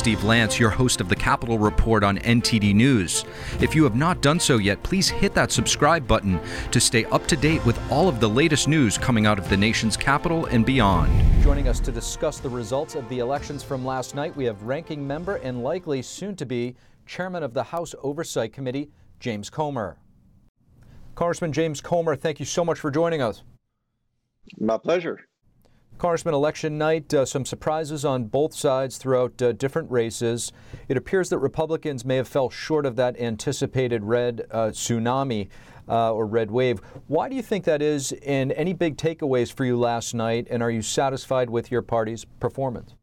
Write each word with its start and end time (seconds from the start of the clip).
Steve 0.00 0.24
Lance, 0.24 0.58
your 0.58 0.70
host 0.70 1.02
of 1.02 1.10
the 1.10 1.14
Capitol 1.14 1.58
Report 1.58 2.02
on 2.02 2.16
NTD 2.20 2.74
News. 2.74 3.26
If 3.60 3.74
you 3.74 3.84
have 3.84 3.94
not 3.94 4.22
done 4.22 4.40
so 4.40 4.56
yet, 4.56 4.82
please 4.82 5.10
hit 5.10 5.34
that 5.34 5.52
subscribe 5.52 6.08
button 6.08 6.40
to 6.70 6.80
stay 6.80 7.04
up 7.04 7.26
to 7.26 7.36
date 7.36 7.62
with 7.66 7.78
all 7.92 8.08
of 8.08 8.18
the 8.18 8.26
latest 8.26 8.66
news 8.66 8.96
coming 8.96 9.26
out 9.26 9.38
of 9.38 9.50
the 9.50 9.58
nation's 9.58 9.98
capital 9.98 10.46
and 10.46 10.64
beyond. 10.64 11.12
Joining 11.42 11.68
us 11.68 11.80
to 11.80 11.92
discuss 11.92 12.40
the 12.40 12.48
results 12.48 12.94
of 12.94 13.06
the 13.10 13.18
elections 13.18 13.62
from 13.62 13.84
last 13.84 14.14
night, 14.14 14.34
we 14.34 14.46
have 14.46 14.62
ranking 14.62 15.06
member 15.06 15.36
and 15.36 15.62
likely 15.62 16.00
soon 16.00 16.34
to 16.36 16.46
be 16.46 16.76
chairman 17.04 17.42
of 17.42 17.52
the 17.52 17.64
House 17.64 17.94
Oversight 18.02 18.54
Committee, 18.54 18.88
James 19.18 19.50
Comer. 19.50 19.98
Congressman 21.14 21.52
James 21.52 21.82
Comer, 21.82 22.16
thank 22.16 22.40
you 22.40 22.46
so 22.46 22.64
much 22.64 22.78
for 22.80 22.90
joining 22.90 23.20
us. 23.20 23.42
My 24.58 24.78
pleasure. 24.78 25.26
Congressman, 26.00 26.32
election 26.32 26.78
night, 26.78 27.12
uh, 27.12 27.26
some 27.26 27.44
surprises 27.44 28.06
on 28.06 28.24
both 28.24 28.54
sides 28.54 28.96
throughout 28.96 29.42
uh, 29.42 29.52
different 29.52 29.90
races. 29.90 30.50
It 30.88 30.96
appears 30.96 31.28
that 31.28 31.36
Republicans 31.40 32.06
may 32.06 32.16
have 32.16 32.26
fell 32.26 32.48
short 32.48 32.86
of 32.86 32.96
that 32.96 33.20
anticipated 33.20 34.02
red 34.02 34.46
uh, 34.50 34.68
tsunami 34.68 35.50
uh, 35.90 36.14
or 36.14 36.24
red 36.24 36.50
wave. 36.50 36.80
Why 37.06 37.28
do 37.28 37.36
you 37.36 37.42
think 37.42 37.66
that 37.66 37.82
is? 37.82 38.12
And 38.24 38.50
any 38.52 38.72
big 38.72 38.96
takeaways 38.96 39.52
for 39.52 39.66
you 39.66 39.78
last 39.78 40.14
night? 40.14 40.46
And 40.48 40.62
are 40.62 40.70
you 40.70 40.80
satisfied 40.80 41.50
with 41.50 41.70
your 41.70 41.82
party's 41.82 42.24
performance? 42.24 42.94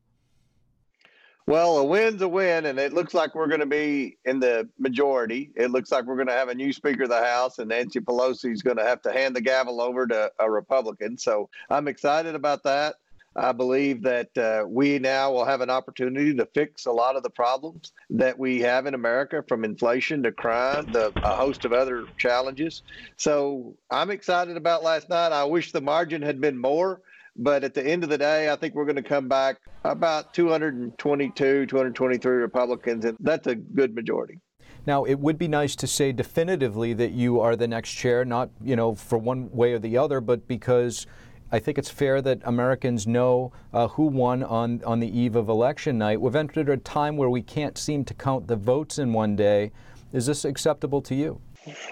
Well, 1.48 1.78
a 1.78 1.86
win's 1.86 2.22
a 2.22 2.28
win, 2.28 2.66
and 2.66 2.78
it 2.78 2.92
looks 2.92 3.14
like 3.14 3.34
we're 3.34 3.48
going 3.48 3.62
to 3.62 3.66
be 3.66 4.18
in 4.26 4.42
the 4.42 4.68
majority. 4.78 5.50
It 5.56 5.72
looks 5.72 5.94
like 5.94 6.04
we're 6.04 6.18
going 6.18 6.28
to 6.28 6.34
have 6.34 6.50
a 6.50 6.56
new 6.56 6.74
Speaker 6.74 7.04
of 7.04 7.10
the 7.10 7.24
House, 7.24 7.60
and 7.60 7.70
Nancy 7.70 8.02
Pelosi 8.02 8.52
is 8.52 8.62
going 8.62 8.76
to 8.76 8.84
have 8.84 9.02
to 9.04 9.14
hand 9.14 9.34
the 9.34 9.40
gavel 9.40 9.80
over 9.80 10.06
to 10.08 10.30
a 10.40 10.52
Republican. 10.52 11.18
So 11.18 11.50
I'm 11.70 11.88
excited 11.88 12.36
about 12.36 12.64
that. 12.64 12.96
I 13.38 13.54
believe 13.54 14.02
that 14.02 14.38
uh, 14.38 14.66
we 14.68 15.00
now 15.00 15.32
will 15.32 15.46
have 15.46 15.62
an 15.62 15.70
opportunity 15.70 16.34
to 16.36 16.46
fix 16.54 16.86
a 16.86 16.92
lot 16.92 17.16
of 17.16 17.24
the 17.24 17.30
problems 17.30 17.94
that 18.10 18.38
we 18.38 18.60
have 18.62 18.86
in 18.86 18.94
America, 18.94 19.42
from 19.48 19.64
inflation 19.64 20.24
to 20.24 20.34
crime, 20.34 20.92
the 20.92 21.14
a 21.24 21.36
host 21.36 21.64
of 21.64 21.72
other 21.72 22.08
challenges. 22.18 22.82
So 23.16 23.74
I'm 23.90 24.12
excited 24.12 24.58
about 24.58 24.84
last 24.84 25.08
night. 25.08 25.32
I 25.32 25.46
wish 25.46 25.72
the 25.72 25.80
margin 25.80 26.22
had 26.22 26.42
been 26.42 26.58
more. 26.58 27.02
But 27.38 27.64
at 27.64 27.74
the 27.74 27.86
end 27.86 28.04
of 28.04 28.10
the 28.10 28.18
day, 28.18 28.50
I 28.50 28.56
think 28.56 28.74
we're 28.74 28.86
going 28.86 28.96
to 28.96 29.04
come 29.04 29.28
back 29.28 29.58
about 29.84 30.34
222, 30.34 31.66
223 31.66 32.36
Republicans, 32.36 33.06
and 33.06 33.18
that's 33.20 33.48
a 33.48 33.56
good 33.56 33.94
majority. 33.94 34.40
Now, 34.88 35.04
it 35.04 35.20
would 35.20 35.38
be 35.38 35.48
nice 35.48 35.76
to 35.78 35.88
say 35.88 36.12
definitively 36.12 36.94
that 36.94 37.12
you 37.12 37.42
are 37.42 37.56
the 37.56 37.68
next 37.68 37.92
chair, 37.92 38.24
not, 38.24 38.50
you 38.64 38.76
know, 38.76 38.96
for 38.96 39.18
one 39.18 39.52
way 39.52 39.74
or 39.74 39.80
the 39.80 39.98
other, 39.98 40.22
but 40.22 40.48
because 40.48 41.06
I 41.52 41.60
think 41.60 41.78
it's 41.78 41.90
fair 41.90 42.22
that 42.22 42.40
Americans 42.44 43.06
know 43.06 43.52
uh, 43.74 43.90
who 43.90 44.04
won 44.08 44.44
on, 44.44 44.82
on 44.86 45.00
the 45.00 45.20
eve 45.20 45.36
of 45.36 45.50
election 45.50 45.98
night. 45.98 46.20
We've 46.20 46.36
entered 46.36 46.70
a 46.70 46.78
time 46.78 47.18
where 47.18 47.30
we 47.30 47.42
can't 47.42 47.78
seem 47.78 48.06
to 48.06 48.14
count 48.14 48.48
the 48.48 48.56
votes 48.56 48.98
in 48.98 49.14
one 49.14 49.36
day. 49.36 49.72
Is 50.14 50.26
this 50.26 50.46
acceptable 50.46 51.02
to 51.04 51.16
you? 51.16 51.42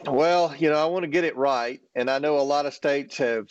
Well, 0.05 0.55
you 0.57 0.69
know, 0.69 0.77
I 0.77 0.85
want 0.85 1.03
to 1.03 1.09
get 1.09 1.23
it 1.23 1.35
right. 1.35 1.81
And 1.95 2.09
I 2.09 2.19
know 2.19 2.39
a 2.39 2.41
lot 2.41 2.65
of 2.65 2.73
states 2.73 3.17
have 3.17 3.47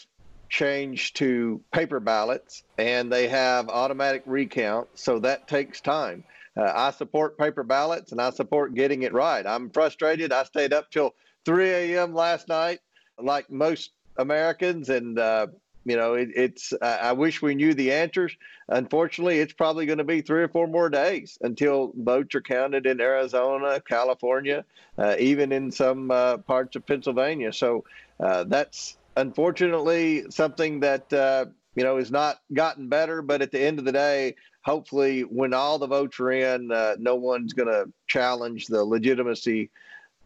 changed 0.55 1.17
to 1.17 1.61
paper 1.73 1.99
ballots 1.99 2.63
and 2.79 3.13
they 3.13 3.27
have 3.27 3.69
automatic 3.69 4.23
recount, 4.25 4.87
so 4.95 5.19
that 5.19 5.49
takes 5.49 5.81
time. 5.81 6.23
Uh, 6.57 6.73
I 6.73 6.93
support 6.93 7.37
paper 7.37 7.65
ballots 7.65 8.13
and 8.13 8.21
I 8.21 8.31
support 8.31 8.75
getting 8.75 9.03
it 9.03 9.13
right. 9.13 9.45
I'm 9.45 9.69
frustrated. 9.71 10.33
I 10.33 10.45
stayed 10.45 10.73
up 10.73 10.93
till 10.93 11.13
3 11.45 11.71
a.m. 11.71 12.15
last 12.15 12.47
night, 12.47 12.79
like 13.19 13.51
most 13.51 13.91
Americans, 14.17 14.91
and 14.91 15.19
uh, 15.19 15.49
you 15.85 15.97
know 15.97 16.15
it, 16.15 16.29
it's. 16.37 16.73
Uh, 16.73 16.99
I 17.03 17.13
wish 17.13 17.43
we 17.43 17.57
knew 17.57 17.75
the 17.75 17.91
answers. 17.91 18.37
Unfortunately, 18.69 19.41
it's 19.41 19.53
probably 19.53 19.87
going 19.87 19.99
to 19.99 20.05
be 20.05 20.21
three 20.21 20.45
or 20.45 20.49
four 20.49 20.69
more 20.69 20.89
days 20.89 21.37
until 21.43 21.93
votes 21.97 22.37
are 22.37 22.41
counted 22.41 22.87
in 22.87 23.01
Arizona, 23.01 23.81
California, 23.81 24.65
uh, 24.97 25.17
even 25.19 25.51
in 25.51 25.73
some 25.73 26.13
uh, 26.13 26.37
parts 26.39 26.77
of 26.77 26.87
Pennsylvania. 26.87 27.53
So 27.53 27.85
uh, 28.21 28.45
that's 28.45 28.97
unfortunately, 29.17 30.25
something 30.31 30.81
that 30.81 31.13
uh, 31.13 31.47
you 31.75 31.85
know 31.85 31.97
is 31.97 32.11
not 32.11 32.41
gotten 32.53 32.89
better. 32.89 33.23
But 33.23 33.43
at 33.43 33.51
the 33.51 33.61
end 33.61 33.79
of 33.79 33.85
the 33.85 33.93
day, 33.93 34.35
hopefully, 34.65 35.23
when 35.23 35.55
all 35.55 35.79
the 35.79 35.87
votes 35.87 36.19
are 36.21 36.33
in, 36.33 36.71
uh, 36.71 36.97
no 36.99 37.15
one's 37.15 37.53
going 37.53 37.69
to 37.69 37.91
challenge 38.07 38.67
the 38.67 38.85
legitimacy 38.85 39.71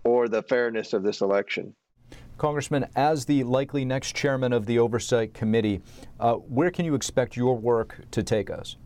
or 0.05 0.29
the 0.29 0.43
fairness 0.43 0.93
of 0.93 1.03
this 1.03 1.21
election. 1.21 1.75
Congressman, 2.39 2.87
as 2.95 3.25
the 3.25 3.43
likely 3.43 3.85
next 3.85 4.15
chairman 4.15 4.53
of 4.53 4.67
the 4.67 4.79
Oversight 4.79 5.35
Committee, 5.35 5.83
uh, 6.21 6.35
where 6.35 6.71
can 6.71 6.85
you 6.85 6.95
expect 6.95 7.37
your 7.37 7.57
work 7.57 8.01
to 8.13 8.23
take 8.23 8.49
us? 8.49 8.77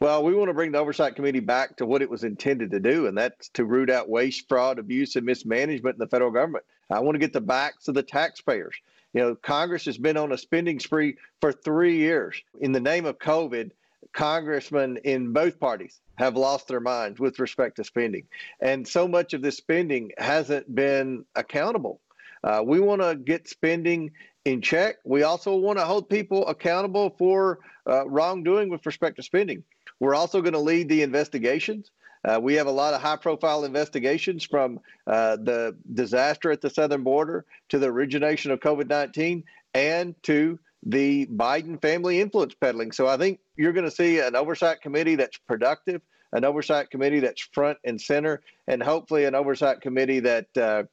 Well, 0.00 0.22
we 0.22 0.34
want 0.34 0.50
to 0.50 0.54
bring 0.54 0.72
the 0.72 0.78
Oversight 0.78 1.16
Committee 1.16 1.40
back 1.40 1.76
to 1.78 1.86
what 1.86 2.02
it 2.02 2.10
was 2.10 2.22
intended 2.22 2.70
to 2.72 2.80
do, 2.80 3.06
and 3.06 3.16
that's 3.16 3.48
to 3.50 3.64
root 3.64 3.88
out 3.88 4.10
waste, 4.10 4.46
fraud, 4.46 4.78
abuse, 4.78 5.16
and 5.16 5.24
mismanagement 5.24 5.94
in 5.94 5.98
the 5.98 6.06
federal 6.06 6.30
government. 6.30 6.66
I 6.90 7.00
want 7.00 7.14
to 7.14 7.18
get 7.18 7.32
the 7.32 7.40
backs 7.40 7.88
of 7.88 7.94
the 7.94 8.02
taxpayers. 8.02 8.74
You 9.12 9.20
know, 9.20 9.34
Congress 9.34 9.84
has 9.84 9.98
been 9.98 10.16
on 10.16 10.32
a 10.32 10.38
spending 10.38 10.80
spree 10.80 11.16
for 11.40 11.52
three 11.52 11.96
years. 11.98 12.40
In 12.60 12.72
the 12.72 12.80
name 12.80 13.04
of 13.04 13.18
COVID, 13.18 13.70
congressmen 14.12 14.98
in 15.04 15.32
both 15.32 15.60
parties 15.60 16.00
have 16.16 16.36
lost 16.36 16.68
their 16.68 16.80
minds 16.80 17.18
with 17.18 17.38
respect 17.38 17.76
to 17.76 17.84
spending. 17.84 18.24
And 18.60 18.86
so 18.86 19.08
much 19.08 19.34
of 19.34 19.42
this 19.42 19.56
spending 19.56 20.12
hasn't 20.18 20.74
been 20.74 21.24
accountable. 21.34 22.00
Uh, 22.44 22.62
we 22.64 22.80
want 22.80 23.02
to 23.02 23.14
get 23.14 23.48
spending 23.48 24.12
in 24.44 24.60
check. 24.60 24.96
We 25.04 25.22
also 25.22 25.56
want 25.56 25.78
to 25.78 25.84
hold 25.84 26.08
people 26.08 26.46
accountable 26.48 27.14
for 27.18 27.60
uh, 27.86 28.08
wrongdoing 28.08 28.68
with 28.68 28.84
respect 28.84 29.16
to 29.16 29.22
spending. 29.22 29.62
We're 30.00 30.14
also 30.14 30.40
going 30.42 30.54
to 30.54 30.58
lead 30.58 30.88
the 30.88 31.02
investigations. 31.02 31.90
Uh, 32.24 32.38
we 32.40 32.54
have 32.54 32.66
a 32.66 32.72
lot 32.72 32.94
of 32.94 33.00
high 33.00 33.16
profile 33.16 33.64
investigations 33.64 34.44
from 34.44 34.80
uh, 35.06 35.36
the 35.36 35.76
disaster 35.94 36.50
at 36.50 36.60
the 36.60 36.70
southern 36.70 37.02
border 37.02 37.44
to 37.68 37.78
the 37.78 37.86
origination 37.86 38.50
of 38.50 38.60
COVID 38.60 38.88
19 38.88 39.44
and 39.74 40.14
to 40.22 40.58
the 40.84 41.26
Biden 41.26 41.80
family 41.80 42.20
influence 42.20 42.54
peddling. 42.54 42.92
So 42.92 43.06
I 43.06 43.16
think 43.16 43.40
you're 43.56 43.72
going 43.72 43.84
to 43.84 43.90
see 43.90 44.18
an 44.18 44.34
oversight 44.34 44.80
committee 44.80 45.14
that's 45.14 45.38
productive, 45.38 46.02
an 46.32 46.44
oversight 46.44 46.90
committee 46.90 47.20
that's 47.20 47.42
front 47.52 47.78
and 47.84 48.00
center, 48.00 48.42
and 48.66 48.82
hopefully 48.82 49.24
an 49.24 49.34
oversight 49.34 49.80
committee 49.80 50.20
that 50.20 50.56
uh, 50.56 50.84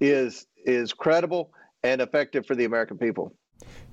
is 0.00 0.46
is 0.64 0.92
credible 0.92 1.50
and 1.82 2.00
effective 2.00 2.46
for 2.46 2.54
the 2.54 2.64
American 2.64 2.98
people. 2.98 3.34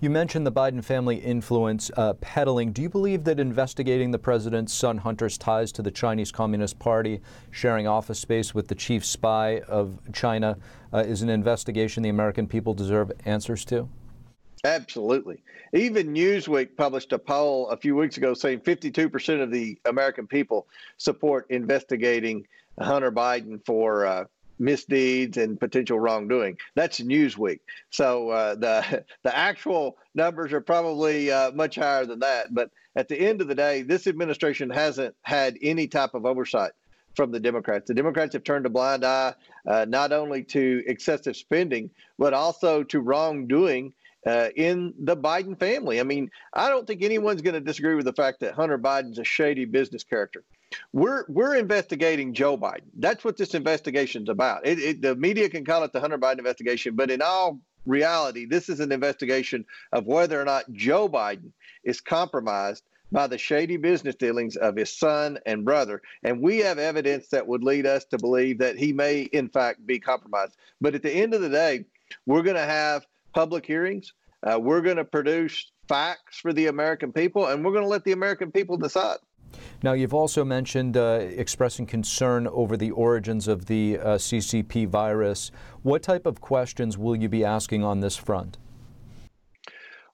You 0.02 0.10
mentioned 0.10 0.48
the 0.48 0.52
Biden 0.52 0.84
family 0.84 1.18
influence 1.18 1.92
uh, 1.98 2.14
peddling. 2.14 2.72
Do 2.72 2.82
you 2.82 2.90
believe 2.90 3.26
that 3.26 3.40
investigating 3.40 4.12
the 4.12 4.20
president's 4.20 4.74
son 4.74 4.98
Hunter's 4.98 5.38
ties 5.38 5.72
to 5.74 5.82
the 5.82 5.92
Chinese 5.92 6.32
Communist 6.32 6.80
Party, 6.80 7.20
sharing 7.52 7.88
office 7.88 8.20
space 8.20 8.56
with 8.56 8.68
the 8.68 8.76
chief 8.76 9.06
spy 9.06 9.60
of 9.68 10.00
China, 10.14 10.58
uh, 10.94 11.00
is 11.00 11.22
an 11.22 11.30
investigation 11.30 12.02
the 12.02 12.10
American 12.10 12.48
people 12.48 12.74
deserve 12.74 13.12
answers 13.26 13.66
to? 13.66 13.90
Absolutely. 14.64 15.42
Even 15.74 16.14
Newsweek 16.14 16.76
published 16.76 17.14
a 17.14 17.20
poll 17.20 17.70
a 17.70 17.78
few 17.78 17.96
weeks 17.96 18.18
ago 18.18 18.34
saying 18.34 18.62
52% 18.62 19.42
of 19.42 19.52
the 19.52 19.80
American 19.86 20.28
people 20.28 20.68
support 20.98 21.46
investigating 21.50 22.46
Hunter 22.80 23.12
Biden 23.12 23.64
for 23.66 24.06
uh, 24.06 24.26
misdeeds 24.60 25.38
and 25.38 25.60
potential 25.60 26.00
wrongdoing. 26.00 26.58
That's 26.76 27.00
Newsweek. 27.00 27.60
So 27.90 28.30
uh, 28.30 28.56
the 28.56 29.06
the 29.24 29.36
actual 29.36 29.98
numbers 30.14 30.54
are 30.54 30.62
probably 30.62 31.32
uh, 31.32 31.52
much 31.52 31.76
higher 31.76 32.06
than 32.06 32.20
that. 32.20 32.54
But 32.54 32.72
at 32.96 33.08
the 33.08 33.20
end 33.20 33.42
of 33.42 33.48
the 33.48 33.56
day, 33.56 33.82
this 33.82 34.08
administration 34.08 34.70
hasn't 34.70 35.16
had 35.22 35.58
any 35.62 35.88
type 35.88 36.14
of 36.14 36.26
oversight 36.26 36.72
from 37.16 37.32
the 37.32 37.40
Democrats. 37.40 37.88
The 37.88 37.94
Democrats 37.94 38.34
have 38.34 38.44
turned 38.44 38.66
a 38.66 38.70
blind 38.70 39.04
eye 39.04 39.34
uh, 39.68 39.86
not 39.88 40.12
only 40.12 40.44
to 40.44 40.84
excessive 40.88 41.36
spending, 41.36 41.90
but 42.18 42.34
also 42.34 42.84
to 42.84 43.00
wrongdoing 43.00 43.94
uh, 44.26 44.50
in 44.56 44.94
the 45.00 45.16
Biden 45.16 45.58
family. 45.58 46.00
I 46.00 46.04
mean, 46.04 46.30
I 46.54 46.70
don't 46.70 46.86
think 46.86 47.04
anyone's 47.04 47.42
going 47.42 47.54
to 47.54 47.62
disagree 47.62 47.96
with 47.96 48.06
the 48.06 48.14
fact 48.14 48.42
that 48.42 48.54
Hunter 48.54 48.78
Biden's 48.78 49.20
a 49.20 49.24
shady 49.24 49.66
business 49.66 50.04
character. 50.04 50.44
We're 50.94 51.26
we're 51.28 51.56
investigating 51.56 52.34
Joe 52.34 52.58
Biden. 52.58 52.90
That's 52.98 53.24
what 53.24 53.38
this 53.38 53.56
investigation's 53.56 54.30
about. 54.30 54.66
It, 54.66 54.80
it, 54.80 55.02
the 55.02 55.16
media 55.16 55.50
can 55.50 55.66
call 55.66 55.84
it 55.84 55.94
the 55.94 56.00
Hunter 56.00 56.18
Biden 56.18 56.40
investigation, 56.40 56.96
but 56.96 57.12
in 57.12 57.22
all 57.22 57.60
reality, 57.86 58.46
this 58.46 58.70
is 58.70 58.80
an 58.80 58.92
investigation 58.92 59.66
of 59.92 60.06
whether 60.06 60.40
or 60.40 60.46
not 60.46 60.72
Joe 60.72 61.10
Biden 61.10 61.52
is 61.84 62.02
compromised 62.02 62.84
by 63.12 63.28
the 63.28 63.38
shady 63.38 63.78
business 63.78 64.16
dealings 64.16 64.56
of 64.56 64.76
his 64.76 64.96
son 64.96 65.40
and 65.46 65.66
brother. 65.66 66.02
And 66.24 66.42
we 66.42 66.60
have 66.60 66.78
evidence 66.78 67.30
that 67.30 67.48
would 67.48 67.64
lead 67.64 67.86
us 67.86 68.06
to 68.06 68.20
believe 68.20 68.60
that 68.60 68.78
he 68.78 68.94
may, 68.94 69.22
in 69.22 69.50
fact, 69.50 69.86
be 69.86 70.00
compromised. 70.00 70.56
But 70.80 70.96
at 70.96 71.02
the 71.02 71.12
end 71.12 71.34
of 71.34 71.42
the 71.42 71.50
day, 71.50 71.86
we're 72.26 72.44
going 72.44 72.56
to 72.56 72.62
have 72.62 73.08
public 73.34 73.66
hearings. 73.66 74.14
Uh, 74.44 74.60
we're 74.60 74.82
going 74.82 74.98
to 74.98 75.06
produce 75.06 75.72
facts 75.88 76.38
for 76.38 76.54
the 76.54 76.68
American 76.68 77.12
people, 77.12 77.48
and 77.48 77.66
we're 77.66 77.72
going 77.72 77.84
to 77.84 77.90
let 77.90 78.04
the 78.04 78.12
American 78.12 78.52
people 78.52 78.78
decide. 78.78 79.18
Now, 79.82 79.94
you've 79.94 80.14
also 80.14 80.44
mentioned 80.44 80.98
uh, 80.98 81.20
expressing 81.22 81.86
concern 81.86 82.48
over 82.48 82.76
the 82.76 82.92
origins 82.92 83.48
of 83.48 83.66
the 83.66 83.98
uh, 83.98 84.06
CCP 84.16 84.88
virus. 84.88 85.52
What 85.84 86.04
type 86.04 86.26
of 86.26 86.42
questions 86.42 86.98
will 86.98 87.16
you 87.16 87.30
be 87.30 87.46
asking 87.46 87.84
on 87.84 88.02
this 88.02 88.18
front? 88.18 88.58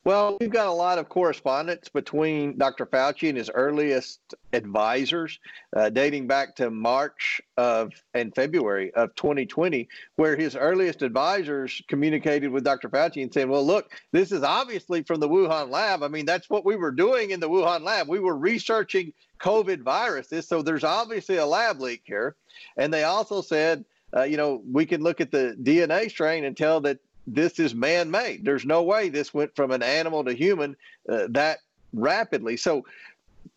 Well, 0.05 0.37
we've 0.39 0.51
got 0.51 0.67
a 0.67 0.71
lot 0.71 0.99
of 0.99 1.09
correspondence 1.09 1.89
between 1.89 2.59
Dr. 2.59 2.85
Fauci 2.85 3.27
and 3.27 3.35
his 3.35 3.49
earliest 3.51 4.35
advisors, 4.53 5.39
uh, 5.75 5.89
dating 5.89 6.27
back 6.27 6.55
to 6.57 6.69
March 6.69 7.41
of 7.57 7.91
and 8.13 8.33
February 8.35 8.93
of 8.93 9.15
2020, 9.15 9.89
where 10.17 10.35
his 10.35 10.55
earliest 10.55 11.01
advisors 11.01 11.81
communicated 11.88 12.51
with 12.51 12.63
Dr. 12.63 12.88
Fauci 12.88 13.23
and 13.23 13.33
said, 13.33 13.49
"Well, 13.49 13.65
look, 13.65 13.89
this 14.11 14.31
is 14.31 14.43
obviously 14.43 15.01
from 15.01 15.21
the 15.21 15.27
Wuhan 15.27 15.71
lab. 15.71 16.03
I 16.03 16.07
mean, 16.07 16.27
that's 16.27 16.51
what 16.51 16.65
we 16.65 16.75
were 16.75 16.91
doing 16.91 17.31
in 17.31 17.39
the 17.39 17.49
Wuhan 17.49 17.81
lab. 17.81 18.07
We 18.07 18.19
were 18.19 18.38
researching 18.38 19.11
COVID 19.39 19.81
viruses, 19.81 20.47
so 20.47 20.61
there's 20.61 20.83
obviously 20.83 21.37
a 21.37 21.45
lab 21.45 21.79
leak 21.81 22.01
here." 22.05 22.35
And 22.77 22.93
they 22.93 23.03
also 23.03 23.41
said. 23.41 23.85
Uh, 24.15 24.23
you 24.23 24.37
know, 24.37 24.61
we 24.71 24.85
can 24.85 25.01
look 25.01 25.19
at 25.19 25.29
the 25.29 25.57
DNA 25.61 26.09
strain 26.09 26.45
and 26.45 26.55
tell 26.55 26.79
that 26.79 26.99
this 27.27 27.59
is 27.59 27.73
man 27.73 28.09
made. 28.09 28.45
There's 28.45 28.65
no 28.65 28.83
way 28.83 29.09
this 29.09 29.33
went 29.33 29.55
from 29.55 29.71
an 29.71 29.83
animal 29.83 30.23
to 30.23 30.33
human 30.33 30.75
uh, 31.09 31.27
that 31.29 31.59
rapidly. 31.93 32.57
So, 32.57 32.85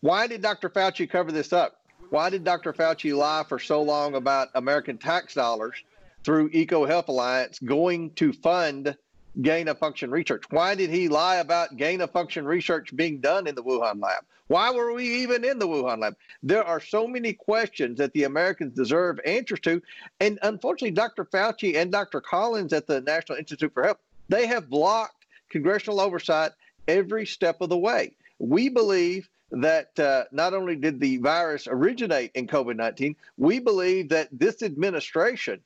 why 0.01 0.27
did 0.27 0.41
Dr. 0.41 0.69
Fauci 0.69 1.09
cover 1.09 1.31
this 1.31 1.53
up? 1.53 1.81
Why 2.09 2.29
did 2.29 2.43
Dr. 2.43 2.73
Fauci 2.73 3.15
lie 3.15 3.43
for 3.47 3.59
so 3.59 3.81
long 3.81 4.15
about 4.15 4.49
American 4.55 4.97
tax 4.97 5.33
dollars 5.33 5.75
through 6.23 6.49
EcoHealth 6.49 7.07
Alliance 7.07 7.59
going 7.59 8.11
to 8.11 8.33
fund 8.33 8.95
gain 9.41 9.67
of 9.67 9.77
function 9.79 10.11
research? 10.11 10.43
Why 10.49 10.75
did 10.75 10.89
he 10.89 11.07
lie 11.07 11.37
about 11.37 11.77
gain 11.77 12.01
of 12.01 12.11
function 12.11 12.45
research 12.45 12.95
being 12.95 13.19
done 13.19 13.47
in 13.47 13.55
the 13.55 13.63
Wuhan 13.63 14.01
lab? 14.01 14.23
Why 14.47 14.71
were 14.71 14.93
we 14.93 15.05
even 15.21 15.43
in 15.43 15.59
the 15.59 15.67
Wuhan 15.67 15.99
lab? 15.99 16.15
There 16.41 16.63
are 16.63 16.79
so 16.79 17.07
many 17.07 17.33
questions 17.33 17.97
that 17.99 18.13
the 18.13 18.23
Americans 18.23 18.75
deserve 18.75 19.19
answers 19.25 19.59
to. 19.61 19.81
And 20.19 20.39
unfortunately, 20.41 20.91
Dr. 20.91 21.25
Fauci 21.25 21.75
and 21.75 21.91
Dr. 21.91 22.19
Collins 22.21 22.73
at 22.73 22.87
the 22.87 23.01
National 23.01 23.37
Institute 23.37 23.73
for 23.73 23.83
Health, 23.83 23.99
they 24.27 24.47
have 24.47 24.69
blocked 24.69 25.25
congressional 25.49 26.01
oversight 26.01 26.51
every 26.87 27.25
step 27.25 27.61
of 27.61 27.69
the 27.69 27.77
way. 27.77 28.15
We 28.39 28.69
believe 28.69 29.29
that 29.51 29.97
uh, 29.99 30.25
not 30.31 30.53
only 30.53 30.75
did 30.75 30.99
the 30.99 31.17
virus 31.17 31.67
originate 31.67 32.31
in 32.35 32.47
COVID 32.47 32.75
19, 32.75 33.15
we 33.37 33.59
believe 33.59 34.09
that 34.09 34.29
this 34.31 34.61
administration 34.61 35.61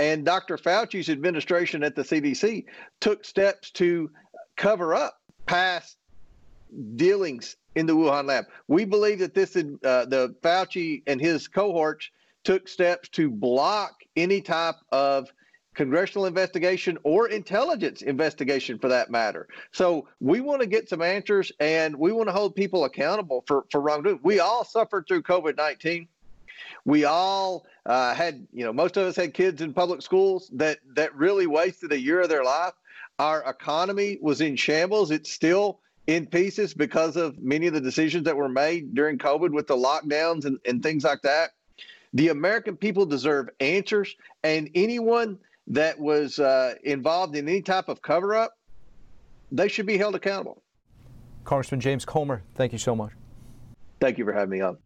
and 0.00 0.24
Dr. 0.24 0.56
Fauci's 0.56 1.10
administration 1.10 1.84
at 1.84 1.94
the 1.94 2.02
CDC 2.02 2.64
took 3.00 3.24
steps 3.24 3.70
to 3.72 4.10
cover 4.56 4.94
up 4.94 5.20
past 5.44 5.98
dealings 6.96 7.56
in 7.74 7.84
the 7.84 7.94
Wuhan 7.94 8.26
lab. 8.26 8.46
We 8.66 8.86
believe 8.86 9.18
that 9.18 9.34
this 9.34 9.54
uh, 9.56 9.60
the 10.06 10.34
Fauci 10.42 11.02
and 11.06 11.20
his 11.20 11.46
cohorts 11.48 12.10
took 12.44 12.66
steps 12.66 13.10
to 13.10 13.30
block 13.30 13.92
any 14.16 14.40
type 14.40 14.76
of 14.90 15.28
congressional 15.74 16.24
investigation 16.24 16.98
or 17.04 17.28
intelligence 17.28 18.00
investigation 18.00 18.78
for 18.78 18.88
that 18.88 19.10
matter. 19.10 19.48
So 19.72 20.08
we 20.18 20.40
want 20.40 20.62
to 20.62 20.66
get 20.66 20.88
some 20.88 21.02
answers 21.02 21.52
and 21.60 21.94
we 21.94 22.12
want 22.12 22.28
to 22.28 22.32
hold 22.32 22.54
people 22.54 22.84
accountable 22.84 23.44
for, 23.46 23.66
for 23.70 23.82
wrongdoing. 23.82 24.20
We 24.22 24.40
all 24.40 24.64
suffered 24.64 25.04
through 25.06 25.22
COVID 25.22 25.58
19. 25.58 26.08
We 26.84 27.04
all 27.04 27.66
uh, 27.86 28.14
had, 28.14 28.46
you 28.52 28.64
know, 28.64 28.72
most 28.72 28.96
of 28.96 29.06
us 29.06 29.16
had 29.16 29.34
kids 29.34 29.62
in 29.62 29.72
public 29.72 30.02
schools 30.02 30.50
that 30.54 30.78
that 30.94 31.14
really 31.14 31.46
wasted 31.46 31.92
a 31.92 32.00
year 32.00 32.20
of 32.20 32.28
their 32.28 32.44
life. 32.44 32.72
Our 33.18 33.42
economy 33.42 34.18
was 34.20 34.40
in 34.40 34.56
shambles. 34.56 35.10
It's 35.10 35.30
still 35.30 35.80
in 36.06 36.26
pieces 36.26 36.74
because 36.74 37.16
of 37.16 37.38
many 37.38 37.66
of 37.66 37.74
the 37.74 37.80
decisions 37.80 38.24
that 38.24 38.36
were 38.36 38.48
made 38.48 38.94
during 38.94 39.18
COVID 39.18 39.50
with 39.50 39.66
the 39.66 39.76
lockdowns 39.76 40.44
and, 40.44 40.58
and 40.66 40.82
things 40.82 41.04
like 41.04 41.22
that. 41.22 41.50
The 42.14 42.28
American 42.28 42.76
people 42.76 43.06
deserve 43.06 43.48
answers, 43.60 44.16
and 44.42 44.68
anyone 44.74 45.38
that 45.68 45.98
was 46.00 46.40
uh, 46.40 46.74
involved 46.82 47.36
in 47.36 47.48
any 47.48 47.62
type 47.62 47.88
of 47.88 48.02
cover 48.02 48.34
up, 48.34 48.56
they 49.52 49.68
should 49.68 49.86
be 49.86 49.96
held 49.96 50.16
accountable. 50.16 50.62
Congressman 51.44 51.80
James 51.80 52.04
Comer, 52.04 52.42
thank 52.56 52.72
you 52.72 52.78
so 52.78 52.96
much. 52.96 53.12
Thank 54.00 54.18
you 54.18 54.24
for 54.24 54.32
having 54.32 54.50
me 54.50 54.60
on 54.60 54.78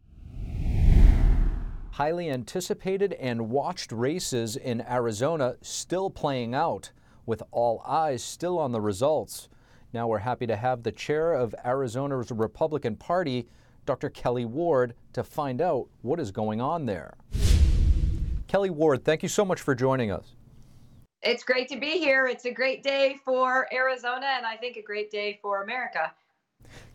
highly 1.95 2.29
anticipated 2.29 3.13
and 3.13 3.49
watched 3.49 3.89
races 3.89 4.57
in 4.57 4.81
Arizona 4.81 5.55
still 5.61 6.09
playing 6.09 6.53
out, 6.53 6.91
with 7.25 7.41
all 7.51 7.81
eyes 7.87 8.21
still 8.21 8.59
on 8.59 8.73
the 8.73 8.81
results. 8.81 9.47
Now 9.93 10.05
we're 10.05 10.17
happy 10.17 10.45
to 10.45 10.57
have 10.57 10.83
the 10.83 10.91
chair 10.91 11.31
of 11.31 11.55
Arizona's 11.63 12.31
Republican 12.31 12.97
Party, 12.97 13.47
Dr. 13.85 14.09
Kelli 14.09 14.45
Ward, 14.45 14.93
to 15.13 15.23
find 15.23 15.61
out 15.61 15.87
what 16.01 16.19
is 16.19 16.31
going 16.31 16.59
on 16.59 16.85
there. 16.85 17.13
Kelli 18.49 18.71
Ward, 18.71 19.05
thank 19.05 19.23
you 19.23 19.29
so 19.29 19.45
much 19.45 19.61
for 19.61 19.73
joining 19.73 20.11
us. 20.11 20.35
It's 21.21 21.45
great 21.45 21.69
to 21.69 21.79
be 21.79 21.91
here. 21.91 22.27
It's 22.27 22.43
a 22.43 22.51
great 22.51 22.83
day 22.83 23.19
for 23.23 23.73
Arizona 23.73 24.33
and 24.35 24.45
I 24.45 24.57
think 24.57 24.75
a 24.75 24.81
great 24.81 25.11
day 25.11 25.39
for 25.41 25.63
America. 25.63 26.11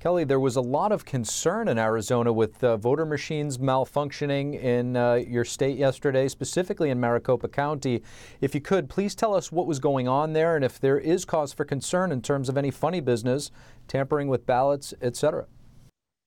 Kelli, 0.00 0.26
there 0.26 0.40
was 0.40 0.56
a 0.56 0.60
lot 0.60 0.92
of 0.92 1.04
concern 1.04 1.68
in 1.68 1.78
Arizona 1.78 2.32
with 2.32 2.62
uh, 2.62 2.76
voter 2.76 3.04
machines 3.04 3.58
malfunctioning 3.58 4.60
in 4.60 4.96
uh, 4.96 5.14
your 5.14 5.44
state 5.44 5.76
yesterday, 5.78 6.28
specifically 6.28 6.90
in 6.90 7.00
Maricopa 7.00 7.48
County. 7.48 8.02
If 8.40 8.54
you 8.54 8.60
could, 8.60 8.88
please 8.88 9.14
tell 9.14 9.34
us 9.34 9.52
what 9.52 9.66
was 9.66 9.78
going 9.78 10.08
on 10.08 10.32
there 10.32 10.56
and 10.56 10.64
if 10.64 10.80
there 10.80 10.98
is 10.98 11.24
cause 11.24 11.52
for 11.52 11.64
concern 11.64 12.12
in 12.12 12.22
terms 12.22 12.48
of 12.48 12.56
any 12.56 12.70
funny 12.70 13.00
business, 13.00 13.50
tampering 13.88 14.28
with 14.28 14.46
ballots, 14.46 14.94
etc. 15.02 15.46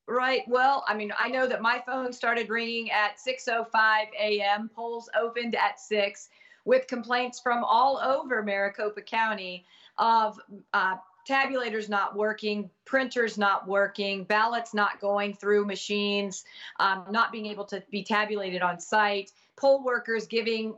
Right. 0.08 0.42
Well, 0.48 0.84
I 0.88 0.96
mean, 0.96 1.14
I 1.18 1.30
know 1.30 1.48
that 1.48 1.62
my 1.62 1.82
phone 1.86 2.12
started 2.12 2.50
ringing 2.50 2.92
at 2.92 3.18
6:05 3.18 4.06
a.m. 4.20 4.70
Polls 4.76 5.10
opened 5.18 5.56
at 5.56 5.80
6 5.80 6.30
with 6.66 6.88
complaints 6.88 7.40
from 7.40 7.64
all 7.64 7.98
over 8.00 8.44
Maricopa 8.44 9.02
County 9.02 9.66
of 9.98 10.40
uh, 10.74 10.96
tabulators 11.28 11.90
not 11.90 12.16
working, 12.16 12.70
printers 12.86 13.38
not 13.38 13.68
working, 13.68 14.24
ballots 14.24 14.74
not 14.74 15.00
going 15.00 15.34
through 15.34 15.66
machines, 15.66 16.44
um, 16.80 17.06
not 17.10 17.32
being 17.32 17.46
able 17.48 17.66
to 17.66 17.84
be 17.92 18.04
tabulated 18.04 18.62
on 18.62 18.80
site, 18.80 19.32
poll 19.56 19.84
workers 19.84 20.28
giving, 20.28 20.76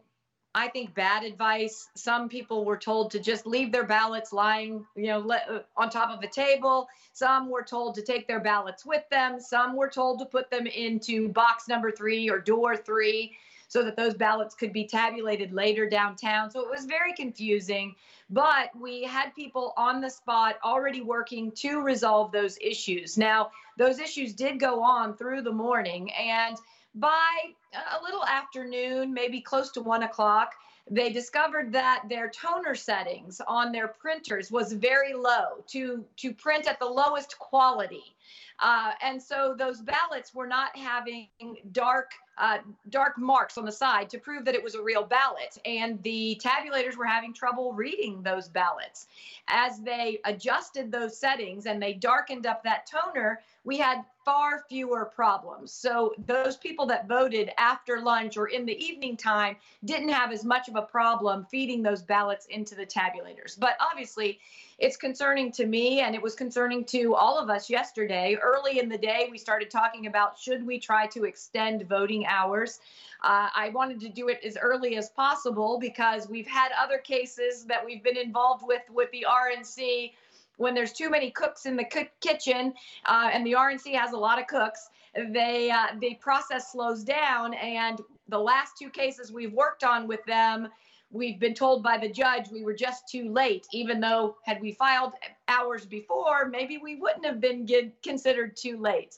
I 0.54 0.68
think, 0.68 0.94
bad 0.94 1.24
advice. 1.24 1.90
Some 1.96 2.30
people 2.30 2.64
were 2.66 2.78
told 2.78 3.12
to 3.12 3.20
just 3.20 3.46
leave 3.46 3.72
their 3.72 3.86
ballots 3.86 4.32
lying, 4.32 4.86
you 4.96 5.08
know, 5.08 5.20
le- 5.20 5.44
uh, 5.50 5.60
on 5.76 5.90
top 5.90 6.10
of 6.10 6.24
a 6.24 6.28
table. 6.28 6.88
Some 7.14 7.50
were 7.50 7.64
told 7.64 7.96
to 7.96 8.02
take 8.02 8.28
their 8.28 8.40
ballots 8.40 8.86
with 8.86 9.04
them. 9.10 9.40
Some 9.40 9.76
were 9.76 9.90
told 9.90 10.20
to 10.20 10.26
put 10.26 10.52
them 10.52 10.68
into 10.68 11.30
box 11.30 11.68
number 11.68 11.92
three 11.92 12.30
or 12.30 12.40
door 12.40 12.78
three 12.78 13.38
so 13.68 13.84
that 13.84 13.96
those 13.96 14.14
ballots 14.14 14.56
could 14.56 14.74
be 14.74 14.86
tabulated 14.86 15.54
later 15.54 15.88
downtown. 15.88 16.50
So 16.50 16.62
it 16.62 16.70
was 16.70 16.86
very 16.86 17.14
confusing, 17.14 17.96
but 18.30 18.70
we 18.80 19.04
had 19.04 19.34
people 19.36 19.74
on 19.78 20.02
the 20.02 20.10
spot 20.10 20.58
already 20.64 21.02
working 21.02 21.52
to 21.54 21.82
resolve 21.82 22.32
those 22.32 22.58
issues. 22.60 23.18
Now, 23.18 23.52
those 23.78 24.00
issues 24.00 24.34
did 24.34 24.60
go 24.60 24.82
on 24.82 25.18
through 25.18 25.42
the 25.42 25.52
morning, 25.52 26.12
and 26.14 26.58
by 26.96 27.38
a 27.74 28.02
little 28.02 28.26
afternoon, 28.26 29.14
maybe 29.14 29.42
close 29.42 29.72
to 29.72 29.82
one 29.82 30.04
o'clock, 30.04 30.54
they 30.90 31.12
discovered 31.12 31.72
that 31.72 32.04
their 32.10 32.30
toner 32.30 32.76
settings 32.76 33.42
on 33.48 33.72
their 33.72 33.88
printers 33.88 34.52
was 34.52 34.72
very 34.74 35.14
low 35.14 35.64
to 35.68 36.06
to 36.18 36.32
print 36.34 36.68
at 36.68 36.78
the 36.80 36.86
lowest 36.86 37.40
quality 37.40 38.16
uh, 38.60 38.92
and 39.02 39.22
so 39.22 39.56
those 39.58 39.82
ballots 39.82 40.34
were 40.34 40.48
not 40.48 40.76
having 40.78 41.28
dark 41.72 42.12
uh, 42.38 42.58
dark 42.90 43.18
marks 43.18 43.58
on 43.58 43.66
the 43.66 43.72
side 43.72 44.10
to 44.10 44.18
prove 44.18 44.46
that 44.46 44.56
it 44.56 44.64
was 44.64 44.76
a 44.76 44.82
real 44.82 45.04
ballot. 45.04 45.58
And 45.66 46.02
the 46.04 46.40
tabulators 46.44 46.98
were 46.98 47.06
having 47.06 47.34
trouble 47.34 47.74
reading 47.74 48.22
those 48.22 48.48
ballots. 48.48 49.08
As 49.48 49.80
they 49.80 50.20
adjusted 50.26 50.92
those 50.92 51.18
settings 51.18 51.66
and 51.66 51.82
they 51.82 51.94
darkened 51.94 52.46
up 52.46 52.64
that 52.64 52.88
toner, 52.88 53.42
we 53.66 53.78
had 53.78 54.06
far 54.24 54.64
fewer 54.70 55.06
problems. 55.06 55.72
So 55.72 56.14
those 56.26 56.56
people 56.56 56.86
that 56.88 57.08
voted 57.08 57.52
after 57.58 58.00
lunch 58.00 58.38
or 58.38 58.48
in 58.48 58.66
the 58.66 58.78
evening 58.84 59.18
time 59.18 59.58
didn't 59.84 60.10
have 60.10 60.32
as 60.32 60.46
much 60.46 60.68
of 60.68 60.76
a 60.76 60.84
problem 60.84 61.46
feeding 61.52 61.84
those 61.84 62.02
ballots 62.02 62.46
into 62.48 62.76
the 62.76 62.86
tabulators. 62.86 63.60
But 63.60 63.76
obviously, 63.80 64.40
it's 64.78 64.98
concerning 64.98 65.52
to 65.54 65.66
me 65.66 66.02
and 66.02 66.16
it 66.16 66.22
was 66.22 66.36
concerning 66.36 66.86
to 66.86 67.16
all 67.16 67.40
of 67.40 67.50
us 67.50 67.70
yesterday. 67.70 68.38
Early 68.42 68.80
in 68.80 68.90
the 68.90 68.98
day, 68.98 69.28
we 69.32 69.38
started 69.38 69.70
talking 69.70 70.08
about 70.08 70.38
should 70.38 70.66
we 70.66 70.80
try 70.80 71.08
to 71.08 71.26
extend 71.26 71.88
voting 71.88 72.26
hours. 72.26 72.80
Uh, 73.24 73.50
I 73.56 73.70
wanted 73.70 74.00
to 74.02 74.10
do 74.10 74.28
it 74.28 74.42
as 74.44 74.58
early 74.58 74.98
as 74.98 75.10
possible 75.10 75.80
because 75.80 76.28
we've 76.28 76.48
had 76.48 76.70
other 76.80 76.98
cases 76.98 77.66
that 77.66 77.84
we've 77.84 78.04
been 78.04 78.18
involved 78.18 78.64
with 78.68 78.84
with 78.92 79.10
the 79.12 79.26
RNC 79.28 80.12
when 80.58 80.74
there's 80.74 80.94
too 80.94 81.10
many 81.10 81.32
cooks 81.32 81.66
in 81.66 81.76
the 81.76 81.86
kitchen 82.22 82.74
uh, 83.06 83.30
and 83.32 83.46
the 83.46 83.54
RNC 83.54 83.94
has 83.96 84.14
a 84.14 84.18
lot 84.18 84.40
of 84.40 84.48
cooks, 84.48 84.90
they 85.30 85.72
uh, 85.72 85.88
the 86.00 86.16
process 86.16 86.72
slows 86.72 87.04
down. 87.04 87.54
And 87.56 88.02
the 88.28 88.40
last 88.40 88.78
two 88.78 88.90
cases 88.90 89.32
we've 89.32 89.54
worked 89.54 89.84
on 89.84 90.08
with 90.08 90.24
them, 90.26 90.68
we've 91.12 91.40
been 91.40 91.54
told 91.54 91.84
by 91.84 91.98
the 91.98 92.10
judge 92.10 92.50
we 92.52 92.64
were 92.64 92.74
just 92.74 93.08
too 93.08 93.30
late, 93.30 93.68
even 93.72 94.00
though 94.00 94.38
had 94.44 94.62
we 94.62 94.72
filed 94.72 95.14
hours 95.48 95.86
before, 95.86 96.48
maybe 96.50 96.78
we 96.78 96.96
wouldn't 96.96 97.26
have 97.26 97.40
been 97.40 97.66
get, 97.66 98.02
considered 98.02 98.58
too 98.58 98.78
late. 98.78 99.18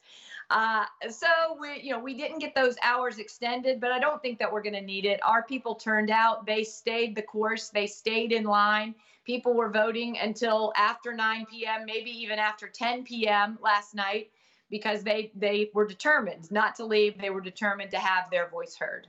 Uh, 0.49 0.85
so 1.09 1.27
we, 1.59 1.81
you 1.81 1.91
know, 1.91 1.99
we 1.99 2.13
didn't 2.13 2.39
get 2.39 2.55
those 2.55 2.75
hours 2.81 3.17
extended, 3.19 3.81
but 3.81 3.91
I 3.91 3.99
don't 3.99 4.21
think 4.21 4.39
that 4.39 4.51
we're 4.51 4.61
going 4.61 4.75
to 4.75 4.81
need 4.81 5.05
it. 5.05 5.19
Our 5.23 5.43
people 5.43 5.75
turned 5.75 6.09
out; 6.09 6.45
they 6.45 6.63
stayed 6.63 7.15
the 7.15 7.21
course, 7.21 7.69
they 7.69 7.87
stayed 7.87 8.31
in 8.31 8.43
line 8.43 8.95
People 9.27 9.53
were 9.53 9.69
voting 9.69 10.17
until 10.17 10.71
after 10.77 11.13
9 11.13 11.47
p.m., 11.51 11.85
maybe 11.85 12.09
even 12.09 12.39
after 12.39 12.69
10 12.69 13.03
p.m. 13.03 13.59
last 13.61 13.93
night 13.93 14.29
because 14.69 15.03
they, 15.03 15.33
they 15.35 15.69
were 15.73 15.85
determined 15.85 16.49
not 16.49 16.75
to 16.75 16.85
leave. 16.85 17.17
They 17.19 17.29
were 17.29 17.41
determined 17.41 17.91
to 17.91 17.99
have 17.99 18.31
their 18.31 18.49
voice 18.49 18.77
heard. 18.77 19.07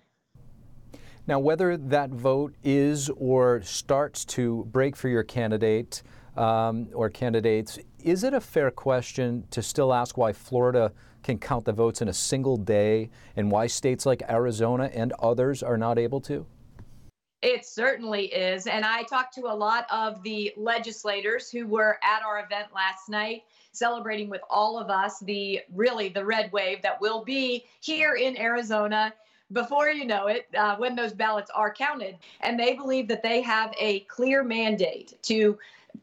Now, 1.29 1.39
whether 1.39 1.77
that 1.77 2.11
vote 2.11 2.57
is 2.65 3.09
or 3.11 3.63
starts 3.63 4.25
to 4.25 4.65
break 4.73 4.97
for 4.97 5.09
your 5.09 5.23
candidate 5.23 6.03
um, 6.37 6.89
or 6.95 7.11
candidates, 7.11 7.79
is 8.03 8.25
it 8.25 8.35
a 8.35 8.41
fair 8.41 8.73
question 8.73 9.45
to 9.53 9.63
still 9.63 9.95
ask 9.95 10.19
why 10.19 10.33
Florida 10.33 10.93
can 11.23 11.39
count 11.39 11.65
the 11.65 11.73
votes 11.73 12.03
in 12.03 12.09
a 12.09 12.13
single 12.13 12.57
day 12.57 13.11
and 13.37 13.53
why 13.53 13.69
states 13.69 14.05
like 14.05 14.25
Arizona 14.29 14.91
and 14.93 15.13
others 15.21 15.63
are 15.63 15.79
not 15.79 15.97
able 15.97 16.21
to? 16.23 16.45
It 17.41 17.65
certainly 17.65 18.27
is. 18.27 18.67
And 18.67 18.85
I 18.85 19.05
talked 19.05 19.35
to 19.35 19.47
a 19.47 19.55
lot 19.55 19.87
of 19.93 20.23
the 20.23 20.53
legislators 20.57 21.51
who 21.51 21.67
were 21.67 21.99
at 22.03 22.23
our 22.25 22.41
event 22.41 22.69
last 22.75 23.09
night 23.09 23.45
celebrating 23.73 24.29
with 24.29 24.41
all 24.51 24.79
of 24.79 24.91
us 24.91 25.21
the 25.21 25.61
really 25.73 26.09
the 26.09 26.25
red 26.25 26.51
wave 26.53 26.83
that 26.83 27.01
will 27.01 27.23
be 27.25 27.65
here 27.81 28.15
in 28.15 28.37
Arizona 28.39 29.13
before 29.53 29.89
you 29.89 30.05
know 30.05 30.27
it, 30.27 30.47
uh, 30.57 30.77
when 30.77 30.95
those 30.95 31.13
ballots 31.13 31.51
are 31.55 31.73
counted. 31.73 32.17
And 32.41 32.59
they 32.59 32.75
believe 32.75 33.09
that 33.09 33.23
they 33.23 33.41
have 33.43 33.73
a 33.79 34.01
clear 34.01 34.43
mandate 34.43 35.17
to 35.23 35.59